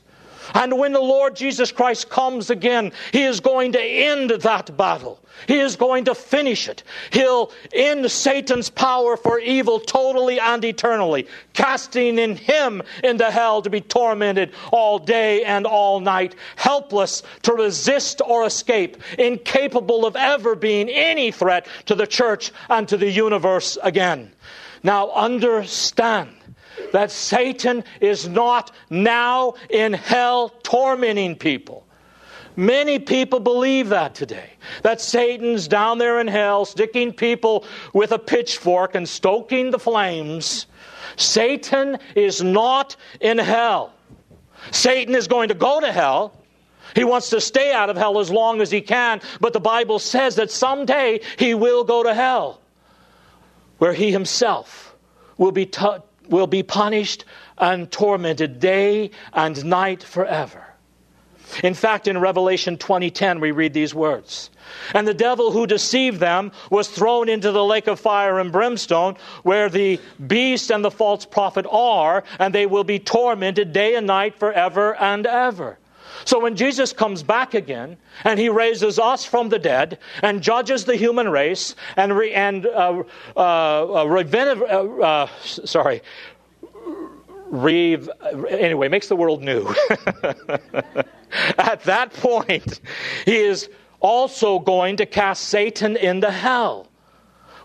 And 0.54 0.78
when 0.78 0.94
the 0.94 1.00
Lord 1.00 1.36
Jesus 1.36 1.72
Christ 1.72 2.10
comes 2.10 2.50
again, 2.50 2.92
He 3.12 3.24
is 3.24 3.40
going 3.40 3.72
to 3.74 3.82
end 3.82 4.32
that 4.32 4.76
battle. 4.78 5.20
He 5.48 5.60
is 5.60 5.76
going 5.76 6.06
to 6.06 6.16
finish 6.16 6.68
it. 6.68 6.84
He'll 7.12 7.52
end 7.74 8.10
Satan's 8.12 8.70
power 8.70 9.18
for 9.18 9.40
evil 9.40 9.80
totally 9.80 10.40
and 10.40 10.64
eternally, 10.64 11.28
casting 11.54 12.20
in 12.20 12.36
him 12.36 12.82
into 13.04 13.30
hell 13.32 13.62
to 13.62 13.70
be 13.70 13.82
tormented 13.82 14.54
all 14.72 15.00
day 15.00 15.44
and 15.44 15.66
all 15.66 16.00
night, 16.00 16.36
helpless 16.56 17.24
to 17.44 17.54
resist 17.54 18.22
or 18.26 18.46
escape, 18.46 18.98
incapable 19.18 20.06
of 20.06 20.16
ever 20.16 20.56
being 20.56 20.90
any 20.90 21.32
threat 21.32 21.68
to 21.86 21.96
the 21.96 22.08
church 22.08 22.52
and 22.70 22.88
to 22.88 22.98
the 22.98 23.10
universe 23.10 23.78
again. 23.84 24.32
Now 24.84 25.12
understand 25.12 26.36
that 26.92 27.12
Satan 27.12 27.84
is 28.00 28.28
not 28.28 28.72
now 28.90 29.56
in 29.70 29.94
hell 29.94 30.50
tormenting 30.64 31.36
people. 31.36 31.86
Many 32.56 33.00
people 33.00 33.40
believe 33.40 33.90
that 33.90 34.14
today. 34.14 34.50
That 34.84 35.00
Satan's 35.00 35.68
down 35.68 36.00
there 36.00 36.20
in 36.20 36.28
hell, 36.28 36.66
sticking 36.66 37.14
people 37.14 37.66
with 37.94 38.12
a 38.12 38.20
pitchfork 38.20 38.94
and 38.94 39.08
stoking 39.08 39.72
the 39.72 39.80
flames. 39.80 40.66
Satan 41.16 41.98
is 42.16 42.42
not 42.42 42.96
in 43.20 43.38
hell. 43.38 43.94
Satan 44.72 45.16
is 45.16 45.28
going 45.28 45.48
to 45.50 45.56
go 45.56 45.80
to 45.80 45.92
hell. 45.92 46.38
He 46.94 47.04
wants 47.04 47.30
to 47.30 47.40
stay 47.40 47.72
out 47.72 47.90
of 47.90 47.96
hell 47.96 48.20
as 48.20 48.30
long 48.30 48.60
as 48.62 48.70
he 48.70 48.82
can, 48.82 49.22
but 49.40 49.54
the 49.54 49.62
Bible 49.62 49.98
says 49.98 50.36
that 50.36 50.52
someday 50.52 51.22
he 51.38 51.54
will 51.54 51.86
go 51.86 52.04
to 52.04 52.14
hell, 52.14 52.60
where 53.78 53.94
he 53.94 54.12
himself 54.12 54.94
will 55.38 55.54
be 55.54 55.66
t- 55.66 55.88
will 56.32 56.48
be 56.48 56.64
punished 56.64 57.26
and 57.58 57.92
tormented 57.92 58.60
day 58.60 59.12
and 59.34 59.64
night 59.64 60.02
forever. 60.02 60.66
In 61.64 61.74
fact, 61.74 62.08
in 62.08 62.18
Revelation 62.18 62.78
20:10 62.78 63.42
we 63.42 63.52
read 63.52 63.74
these 63.74 63.94
words. 63.94 64.50
And 64.94 65.06
the 65.06 65.14
devil 65.14 65.52
who 65.52 65.68
deceived 65.68 66.20
them 66.20 66.54
was 66.70 66.88
thrown 66.88 67.28
into 67.28 67.52
the 67.52 67.64
lake 67.64 67.88
of 67.88 68.00
fire 68.00 68.40
and 68.40 68.52
brimstone 68.52 69.18
where 69.44 69.68
the 69.68 70.00
beast 70.26 70.72
and 70.72 70.84
the 70.84 70.92
false 70.92 71.26
prophet 71.26 71.66
are, 71.70 72.24
and 72.40 72.56
they 72.56 72.66
will 72.66 72.86
be 72.86 73.00
tormented 73.00 73.74
day 73.74 73.96
and 73.96 74.08
night 74.08 74.40
forever 74.40 74.96
and 74.96 75.28
ever. 75.28 75.78
So 76.26 76.40
when 76.40 76.56
Jesus 76.56 76.94
comes 76.94 77.24
back 77.24 77.54
again 77.54 77.98
and 78.24 78.40
he 78.40 78.50
raises 78.50 79.00
us 79.00 79.26
from 79.26 79.50
the 79.50 79.60
dead 79.60 80.00
and 80.22 80.42
judges 80.42 80.86
the 80.86 80.96
human 80.96 81.30
race 81.30 81.76
and 81.98 82.16
re, 82.16 82.34
and 82.34 82.66
uh, 82.66 83.04
uh, 83.36 83.40
uh, 83.40 84.06
uh, 84.06 85.04
uh 85.04 85.28
sorry 85.44 86.02
re, 87.52 87.98
anyway 88.50 88.88
makes 88.88 89.08
the 89.08 89.16
world 89.16 89.44
new. 89.44 89.68
At 91.58 91.84
that 91.84 92.14
point, 92.14 92.82
he 93.26 93.38
is 93.38 93.70
also 94.00 94.60
going 94.60 94.98
to 94.98 95.06
cast 95.06 95.44
Satan 95.44 95.96
into 95.96 96.32
hell. 96.32 96.88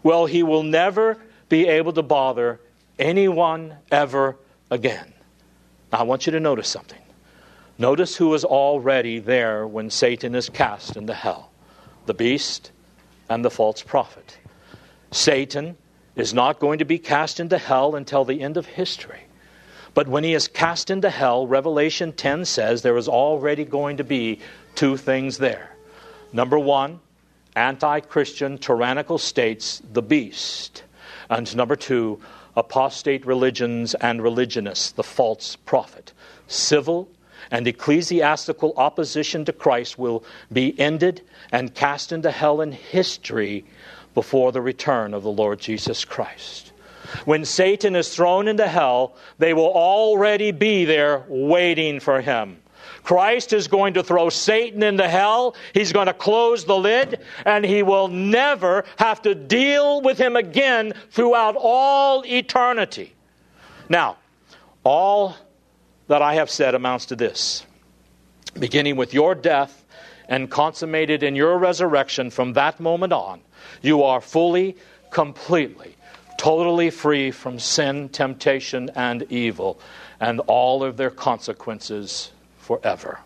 Well, 0.02 0.26
he 0.26 0.42
will 0.42 0.62
never 0.62 1.18
be 1.48 1.66
able 1.66 1.92
to 1.94 2.02
bother 2.02 2.60
anyone 2.98 3.76
ever 3.90 4.36
again. 4.70 5.12
Now, 5.92 6.00
I 6.00 6.02
want 6.02 6.26
you 6.26 6.32
to 6.32 6.40
notice 6.40 6.68
something. 6.68 6.98
Notice 7.78 8.16
who 8.16 8.32
is 8.34 8.44
already 8.44 9.18
there 9.18 9.66
when 9.66 9.90
Satan 9.90 10.34
is 10.34 10.48
cast 10.48 10.96
into 10.96 11.14
hell 11.14 11.50
the 12.06 12.14
beast 12.14 12.70
and 13.28 13.44
the 13.44 13.50
false 13.50 13.82
prophet. 13.82 14.38
Satan 15.10 15.76
is 16.14 16.32
not 16.32 16.60
going 16.60 16.78
to 16.78 16.84
be 16.84 16.98
cast 16.98 17.40
into 17.40 17.58
hell 17.58 17.96
until 17.96 18.24
the 18.24 18.40
end 18.40 18.56
of 18.56 18.64
history. 18.64 19.20
But 19.92 20.08
when 20.08 20.24
he 20.24 20.34
is 20.34 20.46
cast 20.46 20.90
into 20.90 21.10
hell, 21.10 21.46
Revelation 21.46 22.12
10 22.12 22.44
says 22.44 22.82
there 22.82 22.96
is 22.96 23.08
already 23.08 23.64
going 23.64 23.96
to 23.96 24.04
be 24.04 24.40
two 24.74 24.96
things 24.96 25.38
there. 25.38 25.74
Number 26.32 26.58
one, 26.58 27.00
anti 27.56 28.00
Christian 28.00 28.58
tyrannical 28.58 29.18
states, 29.18 29.82
the 29.92 30.02
beast. 30.02 30.84
And 31.28 31.54
number 31.56 31.76
two, 31.76 32.20
apostate 32.56 33.26
religions 33.26 33.94
and 33.94 34.22
religionists, 34.22 34.92
the 34.92 35.02
false 35.02 35.56
prophet. 35.56 36.12
Civil 36.46 37.08
and 37.50 37.66
ecclesiastical 37.66 38.74
opposition 38.76 39.44
to 39.44 39.52
Christ 39.52 39.98
will 39.98 40.24
be 40.52 40.78
ended 40.78 41.22
and 41.52 41.74
cast 41.74 42.12
into 42.12 42.30
hell 42.30 42.60
in 42.60 42.72
history 42.72 43.64
before 44.14 44.52
the 44.52 44.62
return 44.62 45.14
of 45.14 45.22
the 45.22 45.30
Lord 45.30 45.60
Jesus 45.60 46.04
Christ. 46.04 46.72
When 47.24 47.44
Satan 47.44 47.94
is 47.94 48.14
thrown 48.14 48.48
into 48.48 48.66
hell, 48.66 49.16
they 49.38 49.54
will 49.54 49.72
already 49.72 50.50
be 50.50 50.84
there 50.84 51.24
waiting 51.28 52.00
for 52.00 52.20
him. 52.20 52.58
Christ 53.02 53.52
is 53.52 53.68
going 53.68 53.94
to 53.94 54.02
throw 54.02 54.30
Satan 54.30 54.82
into 54.82 55.08
hell. 55.08 55.54
He's 55.72 55.92
going 55.92 56.08
to 56.08 56.12
close 56.12 56.64
the 56.64 56.76
lid, 56.76 57.20
and 57.44 57.64
he 57.64 57.84
will 57.84 58.08
never 58.08 58.84
have 58.96 59.22
to 59.22 59.34
deal 59.34 60.00
with 60.00 60.18
him 60.18 60.34
again 60.34 60.92
throughout 61.10 61.54
all 61.56 62.24
eternity. 62.26 63.12
Now, 63.88 64.16
all 64.82 65.36
that 66.08 66.22
I 66.22 66.34
have 66.34 66.50
said 66.50 66.74
amounts 66.74 67.06
to 67.06 67.16
this 67.16 67.64
beginning 68.58 68.96
with 68.96 69.12
your 69.12 69.34
death 69.34 69.84
and 70.28 70.50
consummated 70.50 71.22
in 71.22 71.36
your 71.36 71.58
resurrection 71.58 72.30
from 72.30 72.54
that 72.54 72.80
moment 72.80 73.12
on, 73.12 73.40
you 73.82 74.02
are 74.02 74.20
fully, 74.20 74.76
completely, 75.10 75.94
totally 76.38 76.90
free 76.90 77.30
from 77.30 77.58
sin, 77.58 78.08
temptation, 78.08 78.90
and 78.94 79.24
evil, 79.30 79.78
and 80.20 80.40
all 80.40 80.82
of 80.82 80.96
their 80.96 81.10
consequences 81.10 82.32
forever. 82.58 83.20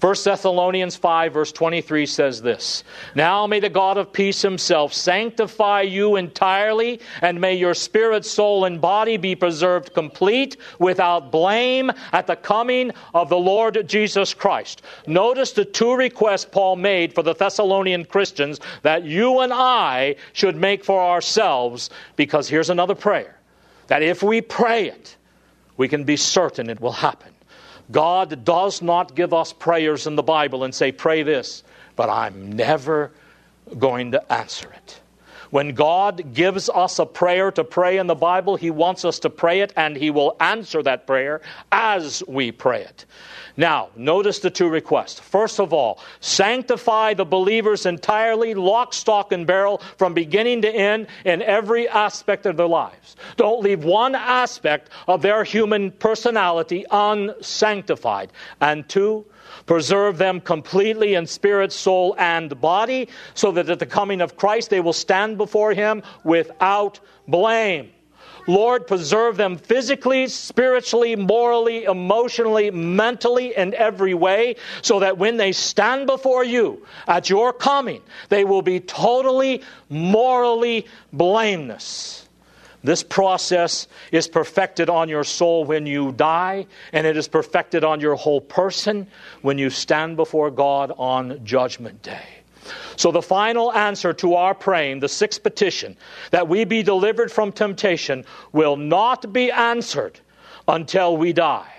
1 0.00 0.14
Thessalonians 0.24 0.94
5, 0.94 1.32
verse 1.32 1.52
23 1.52 2.04
says 2.04 2.42
this 2.42 2.84
Now 3.14 3.46
may 3.46 3.60
the 3.60 3.70
God 3.70 3.96
of 3.96 4.12
peace 4.12 4.42
himself 4.42 4.92
sanctify 4.92 5.82
you 5.82 6.16
entirely, 6.16 7.00
and 7.22 7.40
may 7.40 7.54
your 7.54 7.72
spirit, 7.72 8.26
soul, 8.26 8.66
and 8.66 8.78
body 8.78 9.16
be 9.16 9.34
preserved 9.34 9.94
complete, 9.94 10.58
without 10.78 11.32
blame, 11.32 11.90
at 12.12 12.26
the 12.26 12.36
coming 12.36 12.90
of 13.14 13.30
the 13.30 13.38
Lord 13.38 13.88
Jesus 13.88 14.34
Christ. 14.34 14.82
Notice 15.06 15.52
the 15.52 15.64
two 15.64 15.94
requests 15.94 16.44
Paul 16.44 16.76
made 16.76 17.14
for 17.14 17.22
the 17.22 17.34
Thessalonian 17.34 18.04
Christians 18.04 18.60
that 18.82 19.04
you 19.04 19.40
and 19.40 19.52
I 19.52 20.16
should 20.34 20.56
make 20.56 20.84
for 20.84 21.00
ourselves, 21.00 21.88
because 22.16 22.48
here's 22.48 22.68
another 22.68 22.94
prayer 22.94 23.38
that 23.86 24.02
if 24.02 24.22
we 24.22 24.42
pray 24.42 24.88
it, 24.88 25.16
we 25.78 25.88
can 25.88 26.04
be 26.04 26.16
certain 26.16 26.68
it 26.68 26.80
will 26.80 26.92
happen. 26.92 27.35
God 27.90 28.44
does 28.44 28.82
not 28.82 29.14
give 29.14 29.32
us 29.32 29.52
prayers 29.52 30.06
in 30.06 30.16
the 30.16 30.22
Bible 30.22 30.64
and 30.64 30.74
say, 30.74 30.92
Pray 30.92 31.22
this, 31.22 31.62
but 31.94 32.08
I'm 32.08 32.52
never 32.52 33.12
going 33.78 34.12
to 34.12 34.32
answer 34.32 34.70
it. 34.72 35.00
When 35.56 35.72
God 35.72 36.34
gives 36.34 36.68
us 36.68 36.98
a 36.98 37.06
prayer 37.06 37.50
to 37.52 37.64
pray 37.64 37.96
in 37.96 38.08
the 38.08 38.14
Bible, 38.14 38.56
He 38.56 38.68
wants 38.68 39.06
us 39.06 39.20
to 39.20 39.30
pray 39.30 39.60
it 39.60 39.72
and 39.74 39.96
He 39.96 40.10
will 40.10 40.36
answer 40.38 40.82
that 40.82 41.06
prayer 41.06 41.40
as 41.72 42.22
we 42.28 42.52
pray 42.52 42.82
it. 42.82 43.06
Now, 43.56 43.88
notice 43.96 44.40
the 44.40 44.50
two 44.50 44.68
requests. 44.68 45.18
First 45.18 45.58
of 45.58 45.72
all, 45.72 45.98
sanctify 46.20 47.14
the 47.14 47.24
believers 47.24 47.86
entirely, 47.86 48.52
lock, 48.52 48.92
stock, 48.92 49.32
and 49.32 49.46
barrel, 49.46 49.80
from 49.96 50.12
beginning 50.12 50.60
to 50.60 50.70
end 50.70 51.06
in 51.24 51.40
every 51.40 51.88
aspect 51.88 52.44
of 52.44 52.58
their 52.58 52.66
lives. 52.66 53.16
Don't 53.38 53.62
leave 53.62 53.82
one 53.82 54.14
aspect 54.14 54.90
of 55.08 55.22
their 55.22 55.42
human 55.42 55.90
personality 55.90 56.84
unsanctified. 56.90 58.30
And 58.60 58.86
two, 58.90 59.24
preserve 59.66 60.18
them 60.18 60.40
completely 60.40 61.14
in 61.14 61.26
spirit, 61.26 61.72
soul, 61.72 62.14
and 62.18 62.58
body, 62.60 63.08
so 63.34 63.52
that 63.52 63.68
at 63.68 63.78
the 63.78 63.86
coming 63.86 64.20
of 64.20 64.36
Christ 64.36 64.70
they 64.70 64.80
will 64.80 64.92
stand 64.92 65.36
before 65.36 65.74
Him 65.74 66.02
without 66.24 67.00
blame. 67.28 67.90
Lord, 68.48 68.86
preserve 68.86 69.36
them 69.36 69.56
physically, 69.56 70.28
spiritually, 70.28 71.16
morally, 71.16 71.84
emotionally, 71.84 72.70
mentally, 72.70 73.56
in 73.56 73.74
every 73.74 74.14
way, 74.14 74.56
so 74.82 75.00
that 75.00 75.18
when 75.18 75.36
they 75.36 75.52
stand 75.52 76.06
before 76.06 76.44
you 76.44 76.86
at 77.08 77.28
your 77.28 77.52
coming, 77.52 78.02
they 78.28 78.44
will 78.44 78.62
be 78.62 78.78
totally 78.78 79.62
morally 79.88 80.86
blameless. 81.12 82.25
This 82.86 83.02
process 83.02 83.88
is 84.12 84.28
perfected 84.28 84.88
on 84.88 85.08
your 85.08 85.24
soul 85.24 85.64
when 85.64 85.86
you 85.86 86.12
die, 86.12 86.66
and 86.92 87.04
it 87.04 87.16
is 87.16 87.26
perfected 87.26 87.82
on 87.82 88.00
your 88.00 88.14
whole 88.14 88.40
person 88.40 89.08
when 89.42 89.58
you 89.58 89.70
stand 89.70 90.16
before 90.16 90.52
God 90.52 90.92
on 90.96 91.44
Judgment 91.44 92.00
Day. 92.02 92.28
So, 92.94 93.10
the 93.10 93.22
final 93.22 93.72
answer 93.72 94.12
to 94.12 94.34
our 94.34 94.54
praying, 94.54 95.00
the 95.00 95.08
sixth 95.08 95.42
petition, 95.42 95.96
that 96.30 96.46
we 96.46 96.64
be 96.64 96.84
delivered 96.84 97.32
from 97.32 97.50
temptation, 97.50 98.24
will 98.52 98.76
not 98.76 99.32
be 99.32 99.50
answered 99.50 100.20
until 100.68 101.16
we 101.16 101.32
die. 101.32 101.72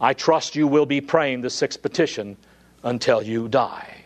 I 0.00 0.14
trust 0.14 0.56
you 0.56 0.66
will 0.66 0.86
be 0.86 1.02
praying 1.02 1.42
the 1.42 1.50
sixth 1.50 1.82
petition 1.82 2.38
until 2.82 3.22
you 3.22 3.48
die. 3.48 4.04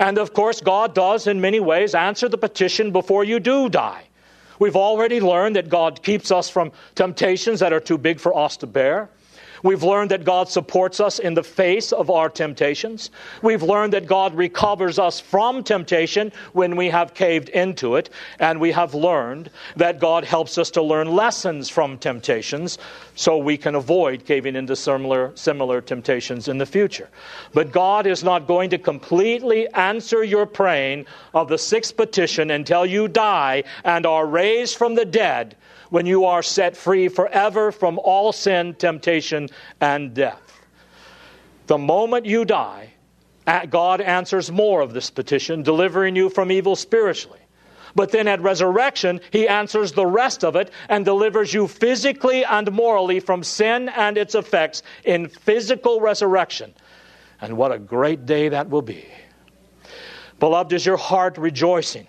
And 0.00 0.18
of 0.18 0.32
course, 0.34 0.60
God 0.60 0.96
does 0.96 1.28
in 1.28 1.40
many 1.40 1.60
ways 1.60 1.94
answer 1.94 2.28
the 2.28 2.38
petition 2.38 2.90
before 2.90 3.22
you 3.22 3.38
do 3.38 3.68
die. 3.68 4.08
We've 4.58 4.76
already 4.76 5.20
learned 5.20 5.56
that 5.56 5.68
God 5.68 6.02
keeps 6.02 6.30
us 6.30 6.48
from 6.48 6.72
temptations 6.94 7.60
that 7.60 7.72
are 7.72 7.80
too 7.80 7.98
big 7.98 8.20
for 8.20 8.36
us 8.36 8.56
to 8.58 8.66
bear. 8.66 9.08
We've 9.64 9.82
learned 9.82 10.10
that 10.10 10.26
God 10.26 10.50
supports 10.50 11.00
us 11.00 11.18
in 11.18 11.32
the 11.32 11.42
face 11.42 11.90
of 11.90 12.10
our 12.10 12.28
temptations. 12.28 13.10
We've 13.40 13.62
learned 13.62 13.94
that 13.94 14.06
God 14.06 14.34
recovers 14.34 14.98
us 14.98 15.18
from 15.18 15.64
temptation 15.64 16.32
when 16.52 16.76
we 16.76 16.90
have 16.90 17.14
caved 17.14 17.48
into 17.48 17.96
it. 17.96 18.10
And 18.38 18.60
we 18.60 18.72
have 18.72 18.92
learned 18.92 19.48
that 19.76 19.98
God 19.98 20.22
helps 20.22 20.58
us 20.58 20.70
to 20.72 20.82
learn 20.82 21.10
lessons 21.10 21.70
from 21.70 21.96
temptations 21.96 22.76
so 23.14 23.38
we 23.38 23.56
can 23.56 23.74
avoid 23.74 24.26
caving 24.26 24.54
into 24.54 24.76
similar, 24.76 25.32
similar 25.34 25.80
temptations 25.80 26.46
in 26.46 26.58
the 26.58 26.66
future. 26.66 27.08
But 27.54 27.72
God 27.72 28.06
is 28.06 28.22
not 28.22 28.46
going 28.46 28.68
to 28.68 28.78
completely 28.78 29.66
answer 29.68 30.22
your 30.22 30.44
praying 30.44 31.06
of 31.32 31.48
the 31.48 31.56
sixth 31.56 31.96
petition 31.96 32.50
until 32.50 32.84
you 32.84 33.08
die 33.08 33.64
and 33.82 34.04
are 34.04 34.26
raised 34.26 34.76
from 34.76 34.94
the 34.94 35.06
dead 35.06 35.56
when 35.94 36.06
you 36.06 36.24
are 36.24 36.42
set 36.42 36.76
free 36.76 37.06
forever 37.06 37.70
from 37.70 38.00
all 38.00 38.32
sin, 38.32 38.74
temptation, 38.74 39.48
and 39.80 40.12
death. 40.12 40.42
The 41.68 41.78
moment 41.78 42.26
you 42.26 42.44
die, 42.44 42.94
God 43.70 44.00
answers 44.00 44.50
more 44.50 44.80
of 44.80 44.92
this 44.92 45.10
petition, 45.10 45.62
delivering 45.62 46.16
you 46.16 46.30
from 46.30 46.50
evil 46.50 46.74
spiritually. 46.74 47.38
But 47.94 48.10
then 48.10 48.26
at 48.26 48.40
resurrection, 48.40 49.20
he 49.30 49.46
answers 49.46 49.92
the 49.92 50.04
rest 50.04 50.42
of 50.42 50.56
it 50.56 50.72
and 50.88 51.04
delivers 51.04 51.54
you 51.54 51.68
physically 51.68 52.44
and 52.44 52.72
morally 52.72 53.20
from 53.20 53.44
sin 53.44 53.88
and 53.88 54.18
its 54.18 54.34
effects 54.34 54.82
in 55.04 55.28
physical 55.28 56.00
resurrection. 56.00 56.74
And 57.40 57.56
what 57.56 57.70
a 57.70 57.78
great 57.78 58.26
day 58.26 58.48
that 58.48 58.68
will 58.68 58.82
be. 58.82 59.06
Beloved, 60.40 60.72
is 60.72 60.84
your 60.84 60.96
heart 60.96 61.38
rejoicing 61.38 62.08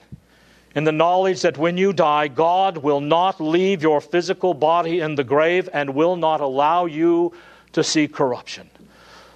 in 0.75 0.83
the 0.83 0.91
knowledge 0.91 1.41
that 1.41 1.57
when 1.57 1.77
you 1.77 1.93
die, 1.93 2.27
God 2.27 2.77
will 2.77 3.01
not 3.01 3.39
leave 3.39 3.81
your 3.81 4.01
physical 4.01 4.53
body 4.53 4.99
in 4.99 5.15
the 5.15 5.23
grave 5.23 5.69
and 5.73 5.95
will 5.95 6.17
not 6.17 6.41
allow 6.41 6.85
you 6.85 7.31
to 7.71 7.83
see 7.83 8.07
corruption. 8.07 8.69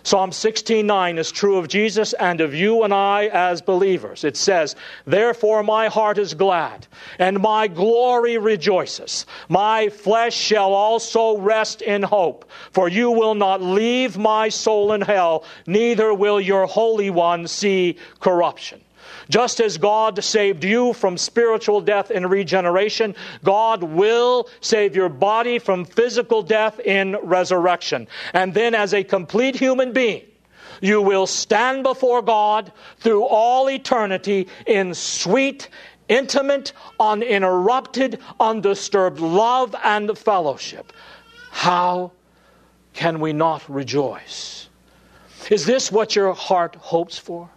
Psalm 0.04 0.32
16:9 0.32 1.17
is 1.17 1.32
true 1.32 1.58
of 1.58 1.67
Jesus 1.67 2.13
and 2.13 2.39
of 2.41 2.56
you 2.56 2.84
and 2.84 2.93
I 2.93 3.28
as 3.28 3.62
believers. 3.62 4.23
It 4.23 4.38
says, 4.38 4.75
"Therefore 5.06 5.62
my 5.62 5.88
heart 5.88 6.17
is 6.17 6.34
glad, 6.34 6.88
and 7.19 7.39
my 7.41 7.67
glory 7.67 8.38
rejoices. 8.38 9.25
My 9.49 9.89
flesh 9.89 10.36
shall 10.36 10.73
also 10.73 11.38
rest 11.38 11.82
in 11.82 12.02
hope, 12.02 12.45
for 12.71 12.88
you 12.88 13.12
will 13.12 13.36
not 13.36 13.62
leave 13.62 14.17
my 14.17 14.49
soul 14.49 14.93
in 14.93 15.02
hell, 15.02 15.43
neither 15.67 16.13
will 16.13 16.39
your 16.39 16.65
holy 16.65 17.10
one 17.10 17.45
see 17.47 17.97
corruption." 18.19 18.82
Just 19.30 19.62
as 19.62 19.78
God 19.78 20.24
saved 20.24 20.63
you 20.63 20.94
from 20.94 21.18
spiritual 21.18 21.82
death 21.82 22.10
in 22.10 22.26
regeneration, 22.26 23.15
God 23.44 23.84
will 23.84 24.50
save 24.60 24.96
your 24.96 25.10
body 25.10 25.60
from 25.60 25.86
physical 25.86 26.42
death 26.42 26.80
in 26.80 27.15
resurrection. 27.22 28.08
And 28.34 28.54
then, 28.56 28.74
as 28.74 28.94
a 28.94 29.04
complete 29.04 29.56
human 29.56 29.94
being, 29.94 30.26
you 30.82 31.02
will 31.02 31.28
stand 31.28 31.84
before 31.84 32.24
God 32.24 32.72
through 32.98 33.24
all 33.24 33.70
eternity 33.70 34.48
in 34.65 34.96
sweet, 34.96 35.70
intimate, 36.08 36.74
uninterrupted, 37.00 38.20
undisturbed 38.39 39.20
love 39.20 39.76
and 39.84 40.18
fellowship. 40.18 40.92
How 41.52 42.13
can 42.94 43.20
we 43.20 43.34
not 43.34 43.70
rejoice? 43.70 44.70
Is 45.52 45.65
this 45.65 45.92
what 45.92 46.15
your 46.15 46.34
heart 46.34 46.76
hopes 46.76 47.18
for? 47.18 47.50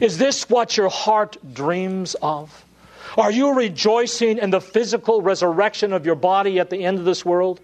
Is 0.00 0.18
this 0.18 0.48
what 0.48 0.76
your 0.76 0.88
heart 0.88 1.36
dreams 1.54 2.14
of? 2.22 2.64
Are 3.16 3.30
you 3.30 3.54
rejoicing 3.54 4.38
in 4.38 4.50
the 4.50 4.60
physical 4.60 5.20
resurrection 5.20 5.92
of 5.92 6.06
your 6.06 6.14
body 6.14 6.58
at 6.58 6.70
the 6.70 6.84
end 6.84 6.98
of 6.98 7.04
this 7.04 7.24
world? 7.24 7.60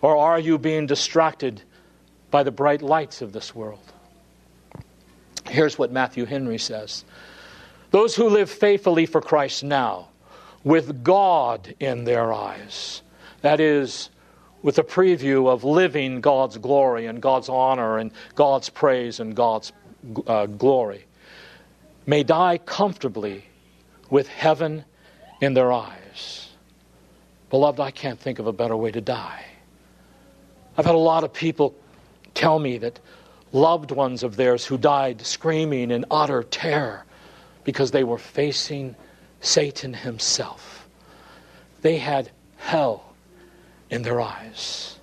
Or 0.00 0.16
are 0.16 0.38
you 0.38 0.58
being 0.58 0.86
distracted 0.86 1.62
by 2.30 2.42
the 2.42 2.50
bright 2.50 2.82
lights 2.82 3.22
of 3.22 3.32
this 3.32 3.54
world? 3.54 3.92
Here's 5.48 5.78
what 5.78 5.92
Matthew 5.92 6.24
Henry 6.24 6.58
says 6.58 7.04
Those 7.90 8.14
who 8.14 8.28
live 8.28 8.50
faithfully 8.50 9.06
for 9.06 9.20
Christ 9.20 9.64
now, 9.64 10.08
with 10.64 11.02
God 11.02 11.74
in 11.80 12.04
their 12.04 12.32
eyes, 12.32 13.02
that 13.42 13.60
is, 13.60 14.10
with 14.62 14.78
a 14.78 14.82
preview 14.82 15.48
of 15.48 15.64
living 15.64 16.20
God's 16.20 16.58
glory 16.58 17.06
and 17.06 17.22
God's 17.22 17.48
honor 17.48 17.98
and 17.98 18.10
God's 18.34 18.68
praise 18.68 19.20
and 19.20 19.34
God's 19.34 19.72
uh, 20.26 20.46
glory, 20.46 21.04
may 22.08 22.22
die 22.22 22.56
comfortably 22.56 23.44
with 24.08 24.26
heaven 24.28 24.82
in 25.42 25.52
their 25.52 25.70
eyes. 25.70 26.48
Beloved, 27.50 27.78
I 27.78 27.90
can't 27.90 28.18
think 28.18 28.38
of 28.38 28.46
a 28.46 28.52
better 28.52 28.74
way 28.74 28.90
to 28.90 29.02
die. 29.02 29.44
I've 30.78 30.86
had 30.86 30.94
a 30.94 30.98
lot 30.98 31.22
of 31.22 31.34
people 31.34 31.74
tell 32.32 32.58
me 32.58 32.78
that 32.78 32.98
loved 33.52 33.90
ones 33.90 34.22
of 34.22 34.36
theirs 34.36 34.64
who 34.64 34.78
died 34.78 35.20
screaming 35.20 35.90
in 35.90 36.06
utter 36.10 36.44
terror 36.44 37.04
because 37.64 37.90
they 37.90 38.04
were 38.04 38.16
facing 38.16 38.96
Satan 39.42 39.92
himself. 39.92 40.88
They 41.82 41.98
had 41.98 42.30
hell 42.56 43.12
in 43.90 44.00
their 44.00 44.22
eyes. 44.22 44.98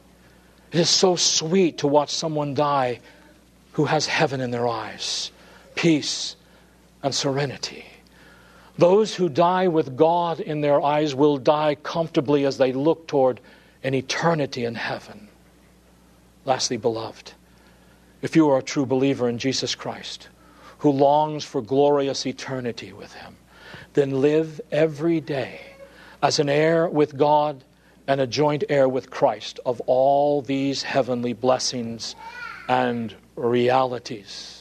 It 0.72 0.80
is 0.80 0.89
so 0.89 1.15
sweet 1.15 1.78
to 1.80 1.88
watch 1.88 2.10
someone 2.10 2.56
die 2.56 3.00
who 3.74 3.86
has 3.86 4.08
heaven 4.08 4.41
in 4.41 4.50
their 4.50 4.68
eyes, 4.68 5.32
peace 5.76 6.36
and 7.06 7.13
serenity. 7.13 7.86
Those 8.80 9.13
who 9.13 9.30
die 9.30 9.68
with 9.68 9.96
God 9.96 10.39
in 10.39 10.62
their 10.62 10.82
eyes 10.82 11.13
will 11.13 11.38
die 11.38 11.76
comfortably 11.76 12.46
as 12.46 12.58
they 12.58 12.74
look 12.74 13.08
toward 13.08 13.39
an 13.84 13.94
eternity 13.94 14.65
in 14.65 14.74
heaven. 14.74 15.30
Lastly, 16.46 16.78
beloved, 16.78 17.34
if 18.24 18.36
you 18.36 18.50
are 18.50 18.58
a 18.58 18.63
true 18.63 18.88
believer 18.88 19.30
in 19.30 19.38
Jesus 19.38 19.76
Christ, 19.76 20.30
who 20.80 20.89
longs 20.89 21.46
for 21.46 21.62
glorious 21.62 22.26
eternity 22.26 22.91
with 22.91 23.13
Him, 23.13 23.36
then 23.94 24.20
live 24.20 24.60
every 24.72 25.22
day 25.22 25.62
as 26.24 26.39
an 26.39 26.50
heir 26.50 26.89
with 26.89 27.15
God 27.15 27.63
and 28.08 28.20
a 28.20 28.26
joint 28.26 28.63
heir 28.68 28.89
with 28.89 29.12
Christ 29.12 29.60
of 29.63 29.80
all 29.82 30.41
these 30.41 30.82
heavenly 30.82 31.34
blessings 31.34 32.15
and 32.68 33.13
realities. 33.36 34.55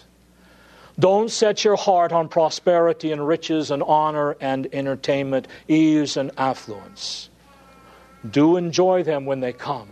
Don't 0.98 1.30
set 1.30 1.64
your 1.64 1.76
heart 1.76 2.12
on 2.12 2.28
prosperity 2.28 3.10
and 3.10 3.26
riches 3.26 3.70
and 3.70 3.82
honor 3.82 4.36
and 4.40 4.68
entertainment, 4.72 5.48
ease 5.66 6.16
and 6.16 6.30
affluence. 6.38 7.30
Do 8.28 8.56
enjoy 8.56 9.02
them 9.02 9.26
when 9.26 9.40
they 9.40 9.52
come. 9.52 9.88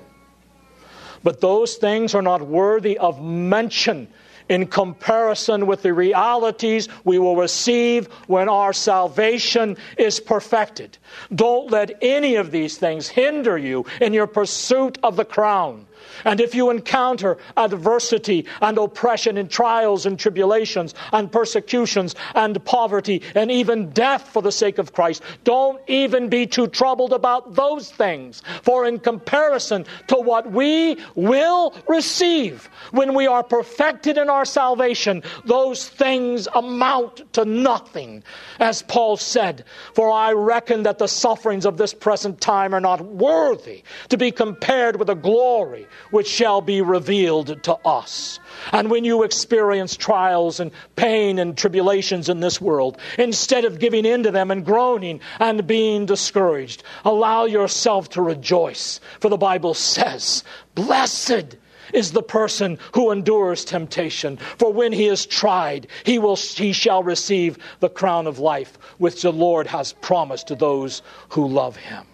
But 1.24 1.40
those 1.40 1.76
things 1.76 2.14
are 2.14 2.22
not 2.22 2.42
worthy 2.42 2.98
of 2.98 3.22
mention 3.22 4.08
in 4.48 4.66
comparison 4.66 5.66
with 5.66 5.82
the 5.82 5.94
realities 5.94 6.88
we 7.04 7.18
will 7.18 7.36
receive 7.36 8.06
when 8.26 8.48
our 8.48 8.72
salvation 8.72 9.76
is 9.96 10.20
perfected. 10.20 10.98
Don't 11.34 11.70
let 11.70 11.92
any 12.02 12.36
of 12.36 12.50
these 12.50 12.76
things 12.76 13.08
hinder 13.08 13.56
you 13.56 13.86
in 14.00 14.12
your 14.12 14.26
pursuit 14.26 14.98
of 15.02 15.16
the 15.16 15.24
crown. 15.24 15.86
And 16.24 16.40
if 16.40 16.54
you 16.54 16.70
encounter 16.70 17.38
adversity 17.56 18.46
and 18.60 18.78
oppression 18.78 19.36
and 19.38 19.50
trials 19.50 20.06
and 20.06 20.18
tribulations 20.18 20.94
and 21.12 21.30
persecutions 21.30 22.14
and 22.34 22.62
poverty 22.64 23.22
and 23.34 23.50
even 23.50 23.90
death 23.90 24.28
for 24.28 24.42
the 24.42 24.52
sake 24.52 24.78
of 24.78 24.92
Christ, 24.92 25.22
don't 25.44 25.80
even 25.88 26.28
be 26.28 26.46
too 26.46 26.66
troubled 26.66 27.12
about 27.12 27.54
those 27.54 27.90
things. 27.90 28.42
For 28.62 28.86
in 28.86 28.98
comparison 28.98 29.84
to 30.08 30.16
what 30.16 30.50
we 30.52 30.98
will 31.14 31.74
receive 31.88 32.68
when 32.92 33.14
we 33.14 33.26
are 33.26 33.42
perfected 33.42 34.18
in 34.18 34.28
our 34.28 34.44
salvation, 34.44 35.22
those 35.44 35.88
things 35.88 36.48
amount 36.54 37.32
to 37.34 37.44
nothing. 37.44 38.22
As 38.58 38.82
Paul 38.82 39.16
said, 39.16 39.64
For 39.94 40.10
I 40.10 40.32
reckon 40.32 40.84
that 40.84 40.98
the 40.98 41.08
sufferings 41.08 41.66
of 41.66 41.76
this 41.76 41.94
present 41.94 42.40
time 42.40 42.74
are 42.74 42.80
not 42.80 43.00
worthy 43.04 43.82
to 44.08 44.16
be 44.16 44.30
compared 44.30 44.96
with 44.96 45.08
the 45.08 45.14
glory 45.14 45.86
which 46.10 46.28
shall 46.28 46.60
be 46.60 46.82
revealed 46.82 47.62
to 47.64 47.74
us. 47.86 48.38
And 48.72 48.90
when 48.90 49.04
you 49.04 49.22
experience 49.22 49.96
trials 49.96 50.60
and 50.60 50.70
pain 50.96 51.38
and 51.38 51.56
tribulations 51.56 52.28
in 52.28 52.40
this 52.40 52.60
world, 52.60 52.98
instead 53.18 53.64
of 53.64 53.78
giving 53.78 54.04
in 54.04 54.22
to 54.24 54.30
them 54.30 54.50
and 54.50 54.64
groaning 54.64 55.20
and 55.40 55.66
being 55.66 56.06
discouraged, 56.06 56.82
allow 57.04 57.44
yourself 57.44 58.10
to 58.10 58.22
rejoice. 58.22 59.00
For 59.20 59.28
the 59.28 59.36
Bible 59.36 59.74
says, 59.74 60.44
Blessed 60.74 61.56
is 61.92 62.12
the 62.12 62.22
person 62.22 62.78
who 62.94 63.10
endures 63.10 63.64
temptation. 63.64 64.36
For 64.58 64.72
when 64.72 64.92
he 64.92 65.06
is 65.06 65.26
tried, 65.26 65.88
he, 66.04 66.18
will, 66.18 66.36
he 66.36 66.72
shall 66.72 67.02
receive 67.02 67.58
the 67.80 67.88
crown 67.88 68.26
of 68.26 68.38
life, 68.38 68.78
which 68.98 69.22
the 69.22 69.32
Lord 69.32 69.66
has 69.66 69.92
promised 69.92 70.48
to 70.48 70.54
those 70.54 71.02
who 71.30 71.46
love 71.46 71.76
him. 71.76 72.06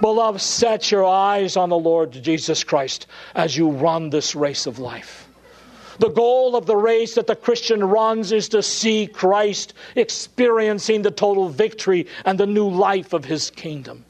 Beloved, 0.00 0.40
set 0.40 0.90
your 0.90 1.04
eyes 1.04 1.56
on 1.56 1.68
the 1.68 1.78
Lord 1.78 2.12
Jesus 2.12 2.64
Christ 2.64 3.06
as 3.34 3.56
you 3.56 3.70
run 3.70 4.10
this 4.10 4.34
race 4.34 4.66
of 4.66 4.78
life. 4.78 5.28
The 5.98 6.10
goal 6.10 6.56
of 6.56 6.66
the 6.66 6.76
race 6.76 7.14
that 7.14 7.28
the 7.28 7.36
Christian 7.36 7.84
runs 7.84 8.32
is 8.32 8.48
to 8.48 8.62
see 8.62 9.06
Christ 9.06 9.74
experiencing 9.94 11.02
the 11.02 11.10
total 11.10 11.48
victory 11.48 12.08
and 12.24 12.38
the 12.38 12.46
new 12.46 12.68
life 12.68 13.12
of 13.12 13.24
his 13.24 13.50
kingdom. 13.50 14.04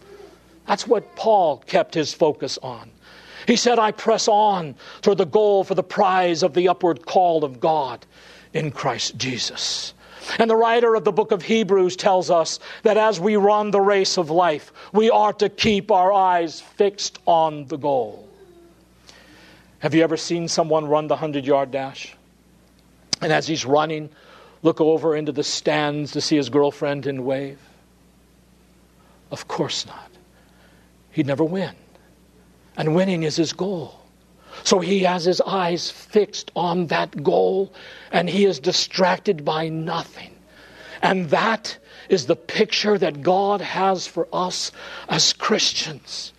That's 0.66 0.87
what 0.87 1.14
Paul 1.16 1.59
kept 1.59 1.94
his 1.94 2.14
focus 2.14 2.59
on. 2.62 2.90
He 3.47 3.57
said, 3.57 3.79
I 3.79 3.90
press 3.90 4.29
on 4.29 4.75
toward 5.03 5.18
the 5.18 5.27
goal 5.27 5.64
for 5.64 5.75
the 5.75 5.83
prize 5.83 6.42
of 6.42 6.55
the 6.55 6.68
upward 6.68 7.05
call 7.05 7.44
of 7.44 7.61
God 7.61 8.07
in 8.55 8.70
Christ 8.70 9.18
Jesus. 9.18 9.92
And 10.39 10.51
the 10.51 10.57
writer 10.57 10.95
of 10.95 11.05
the 11.05 11.13
book 11.13 11.33
of 11.33 11.43
Hebrews 11.43 11.97
tells 11.97 12.31
us 12.31 12.59
that 12.83 12.97
as 12.97 13.21
we 13.21 13.37
run 13.37 13.71
the 13.71 13.81
race 13.81 14.17
of 14.17 14.31
life, 14.31 14.73
we 14.93 15.11
are 15.11 15.33
to 15.35 15.49
keep 15.49 15.91
our 15.91 16.13
eyes 16.13 16.61
fixed 16.61 17.19
on 17.27 17.67
the 17.67 17.77
goal. 17.77 18.29
Have 19.81 19.95
you 19.95 20.03
ever 20.03 20.17
seen 20.17 20.49
someone 20.49 20.87
run 20.87 21.09
the 21.09 21.15
100 21.15 21.45
yard 21.45 21.71
dash? 21.71 22.15
And 23.21 23.33
as 23.33 23.47
he's 23.47 23.65
running, 23.65 24.11
look 24.63 24.81
over 24.81 25.15
into 25.15 25.33
the 25.33 25.45
stands 25.45 26.13
to 26.13 26.21
see 26.21 26.37
his 26.37 26.49
girlfriend 26.49 27.07
and 27.07 27.25
wave? 27.25 27.59
Of 29.31 29.49
course 29.49 29.87
not. 29.87 30.11
He'd 31.11 31.27
never 31.27 31.45
win. 31.45 31.75
And 32.77 32.95
winning 32.95 33.23
is 33.23 33.37
his 33.37 33.53
goal. 33.53 34.04
So 34.62 34.81
he 34.81 35.01
has 35.01 35.25
his 35.25 35.40
eyes 35.40 35.90
fixed 35.90 36.51
on 36.55 36.87
that 36.87 37.23
goal 37.23 37.73
and 38.12 38.29
he 38.31 38.45
is 38.45 38.61
distracted 38.61 39.45
by 39.45 39.69
nothing. 39.69 40.35
And 41.03 41.29
that 41.31 41.77
is 42.09 42.27
the 42.27 42.37
picture 42.37 42.97
that 42.97 43.23
God 43.23 43.61
has 43.61 44.07
for 44.07 44.29
us 44.33 44.73
as 45.09 45.33
Christians. 45.33 46.33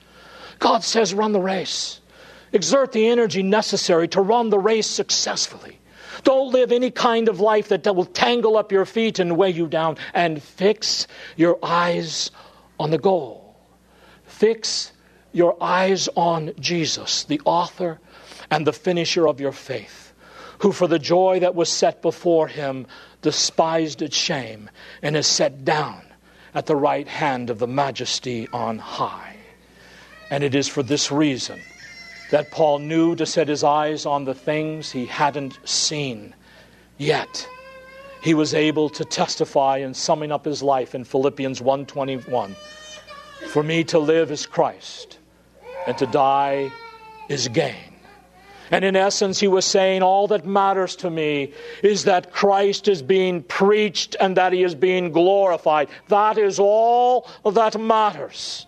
God 0.60 0.84
says, 0.84 1.13
run 1.13 1.34
the 1.34 1.41
race. 1.41 1.99
Exert 2.51 2.93
the 2.93 3.08
energy 3.08 3.43
necessary 3.43 4.08
to 4.10 4.21
run 4.21 4.49
the 4.49 4.60
race 4.60 4.88
successfully. 4.88 5.80
Don't 6.23 6.51
live 6.51 6.71
any 6.71 6.89
kind 6.89 7.28
of 7.28 7.39
life 7.39 7.67
that 7.69 7.95
will 7.95 8.06
tangle 8.06 8.58
up 8.58 8.71
your 8.71 8.86
feet 8.86 9.19
and 9.19 9.38
weigh 9.38 9.51
you 9.51 9.67
down. 9.67 9.97
And 10.13 10.41
fix 10.41 11.08
your 11.36 11.60
eyes 11.62 12.32
on 12.80 12.91
the 12.91 12.97
goal. 12.97 13.56
Fix 14.23 14.93
your 15.36 15.62
eyes 15.62 16.08
on 16.15 16.54
Jesus, 16.62 17.26
the 17.26 17.41
author 17.43 18.00
and 18.50 18.65
the 18.65 18.71
finisher 18.71 19.28
of 19.28 19.41
your 19.41 19.52
faith, 19.52 20.13
who 20.60 20.71
for 20.71 20.88
the 20.88 20.98
joy 20.98 21.41
that 21.41 21.54
was 21.54 21.69
set 21.69 22.02
before 22.02 22.48
him 22.48 22.88
despised 23.21 24.02
its 24.02 24.15
shame 24.15 24.69
and 25.02 25.17
is 25.17 25.28
set 25.28 25.65
down 25.65 26.02
at 26.54 26.67
the 26.67 26.76
right 26.76 27.08
hand 27.10 27.50
of 27.50 27.60
the 27.60 27.67
majesty 27.67 28.48
on 28.54 28.78
high. 28.80 29.36
And 30.30 30.41
it 30.41 30.56
is 30.56 30.69
for 30.69 30.82
this 30.82 31.12
reason 31.12 31.60
that 32.32 32.50
Paul 32.50 32.80
knew 32.80 33.13
to 33.17 33.26
set 33.26 33.50
his 33.50 33.63
eyes 33.63 34.06
on 34.06 34.24
the 34.24 34.34
things 34.34 34.89
he 34.89 35.06
hadn't 35.06 35.60
seen 35.67 36.34
yet. 36.98 37.48
He 38.21 38.34
was 38.34 38.54
able 38.54 38.89
to 38.91 39.04
testify 39.04 39.80
in 39.80 39.93
summing 39.93 40.32
up 40.32 40.45
his 40.45 40.63
life 40.63 40.95
in 40.95 41.04
Philippians 41.04 41.62
1:21. 41.62 42.56
For 43.50 43.62
me 43.62 43.84
to 43.86 44.00
live 44.00 44.32
is 44.32 44.45
Christ, 44.45 45.19
and 45.88 45.98
to 45.98 46.06
die 46.08 46.71
is 47.30 47.48
gain. 47.48 47.95
And 48.71 48.84
in 48.84 48.95
essence, 48.95 49.39
he 49.39 49.48
was 49.48 49.65
saying, 49.65 50.02
All 50.02 50.28
that 50.28 50.45
matters 50.45 50.95
to 50.98 51.10
me 51.10 51.54
is 51.84 52.06
that 52.06 52.32
Christ 52.32 52.88
is 52.88 53.02
being 53.02 53.43
preached 53.43 54.15
and 54.19 54.36
that 54.38 54.54
he 54.54 54.63
is 54.63 54.74
being 54.74 55.12
glorified. 55.12 55.88
That 56.08 56.38
is 56.38 56.60
all 56.60 57.30
that 57.45 57.80
matters. 57.80 58.65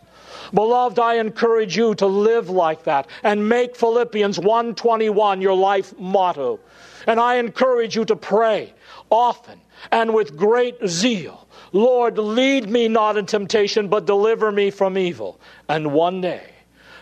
Beloved, 0.53 0.99
I 0.99 1.15
encourage 1.15 1.75
you 1.75 1.95
to 1.95 2.05
live 2.05 2.49
like 2.49 2.83
that 2.83 3.07
and 3.23 3.49
make 3.49 3.75
Philippians 3.75 4.39
1:21 4.39 5.41
your 5.41 5.55
life 5.55 5.93
motto. 5.97 6.59
And 7.05 7.19
I 7.19 7.35
encourage 7.35 7.95
you 7.95 8.05
to 8.05 8.15
pray 8.15 8.73
often 9.09 9.59
and 9.91 10.13
with 10.13 10.37
great 10.37 10.75
zeal. 10.87 11.47
Lord, 11.73 12.17
lead 12.17 12.69
me 12.69 12.87
not 12.87 13.17
in 13.17 13.25
temptation, 13.25 13.87
but 13.87 14.05
deliver 14.05 14.51
me 14.51 14.71
from 14.71 14.97
evil. 14.97 15.39
And 15.67 15.91
one 15.91 16.21
day, 16.21 16.43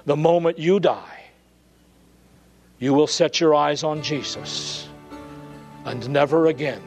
the 0.05 0.15
moment 0.15 0.59
you 0.59 0.79
die, 0.79 1.23
you 2.79 2.93
will 2.93 3.07
set 3.07 3.39
your 3.39 3.55
eyes 3.55 3.83
on 3.83 4.01
Jesus, 4.01 4.87
and 5.85 6.09
never 6.09 6.47
again 6.47 6.81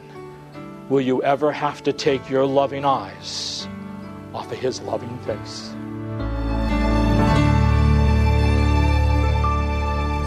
will 0.89 1.01
you 1.01 1.23
ever 1.23 1.53
have 1.53 1.83
to 1.83 1.93
take 1.93 2.31
your 2.31 2.47
loving 2.47 2.85
eyes 2.85 3.69
off 4.33 4.51
of 4.51 4.59
his 4.59 4.81
loving 4.83 5.19
face. 5.21 5.75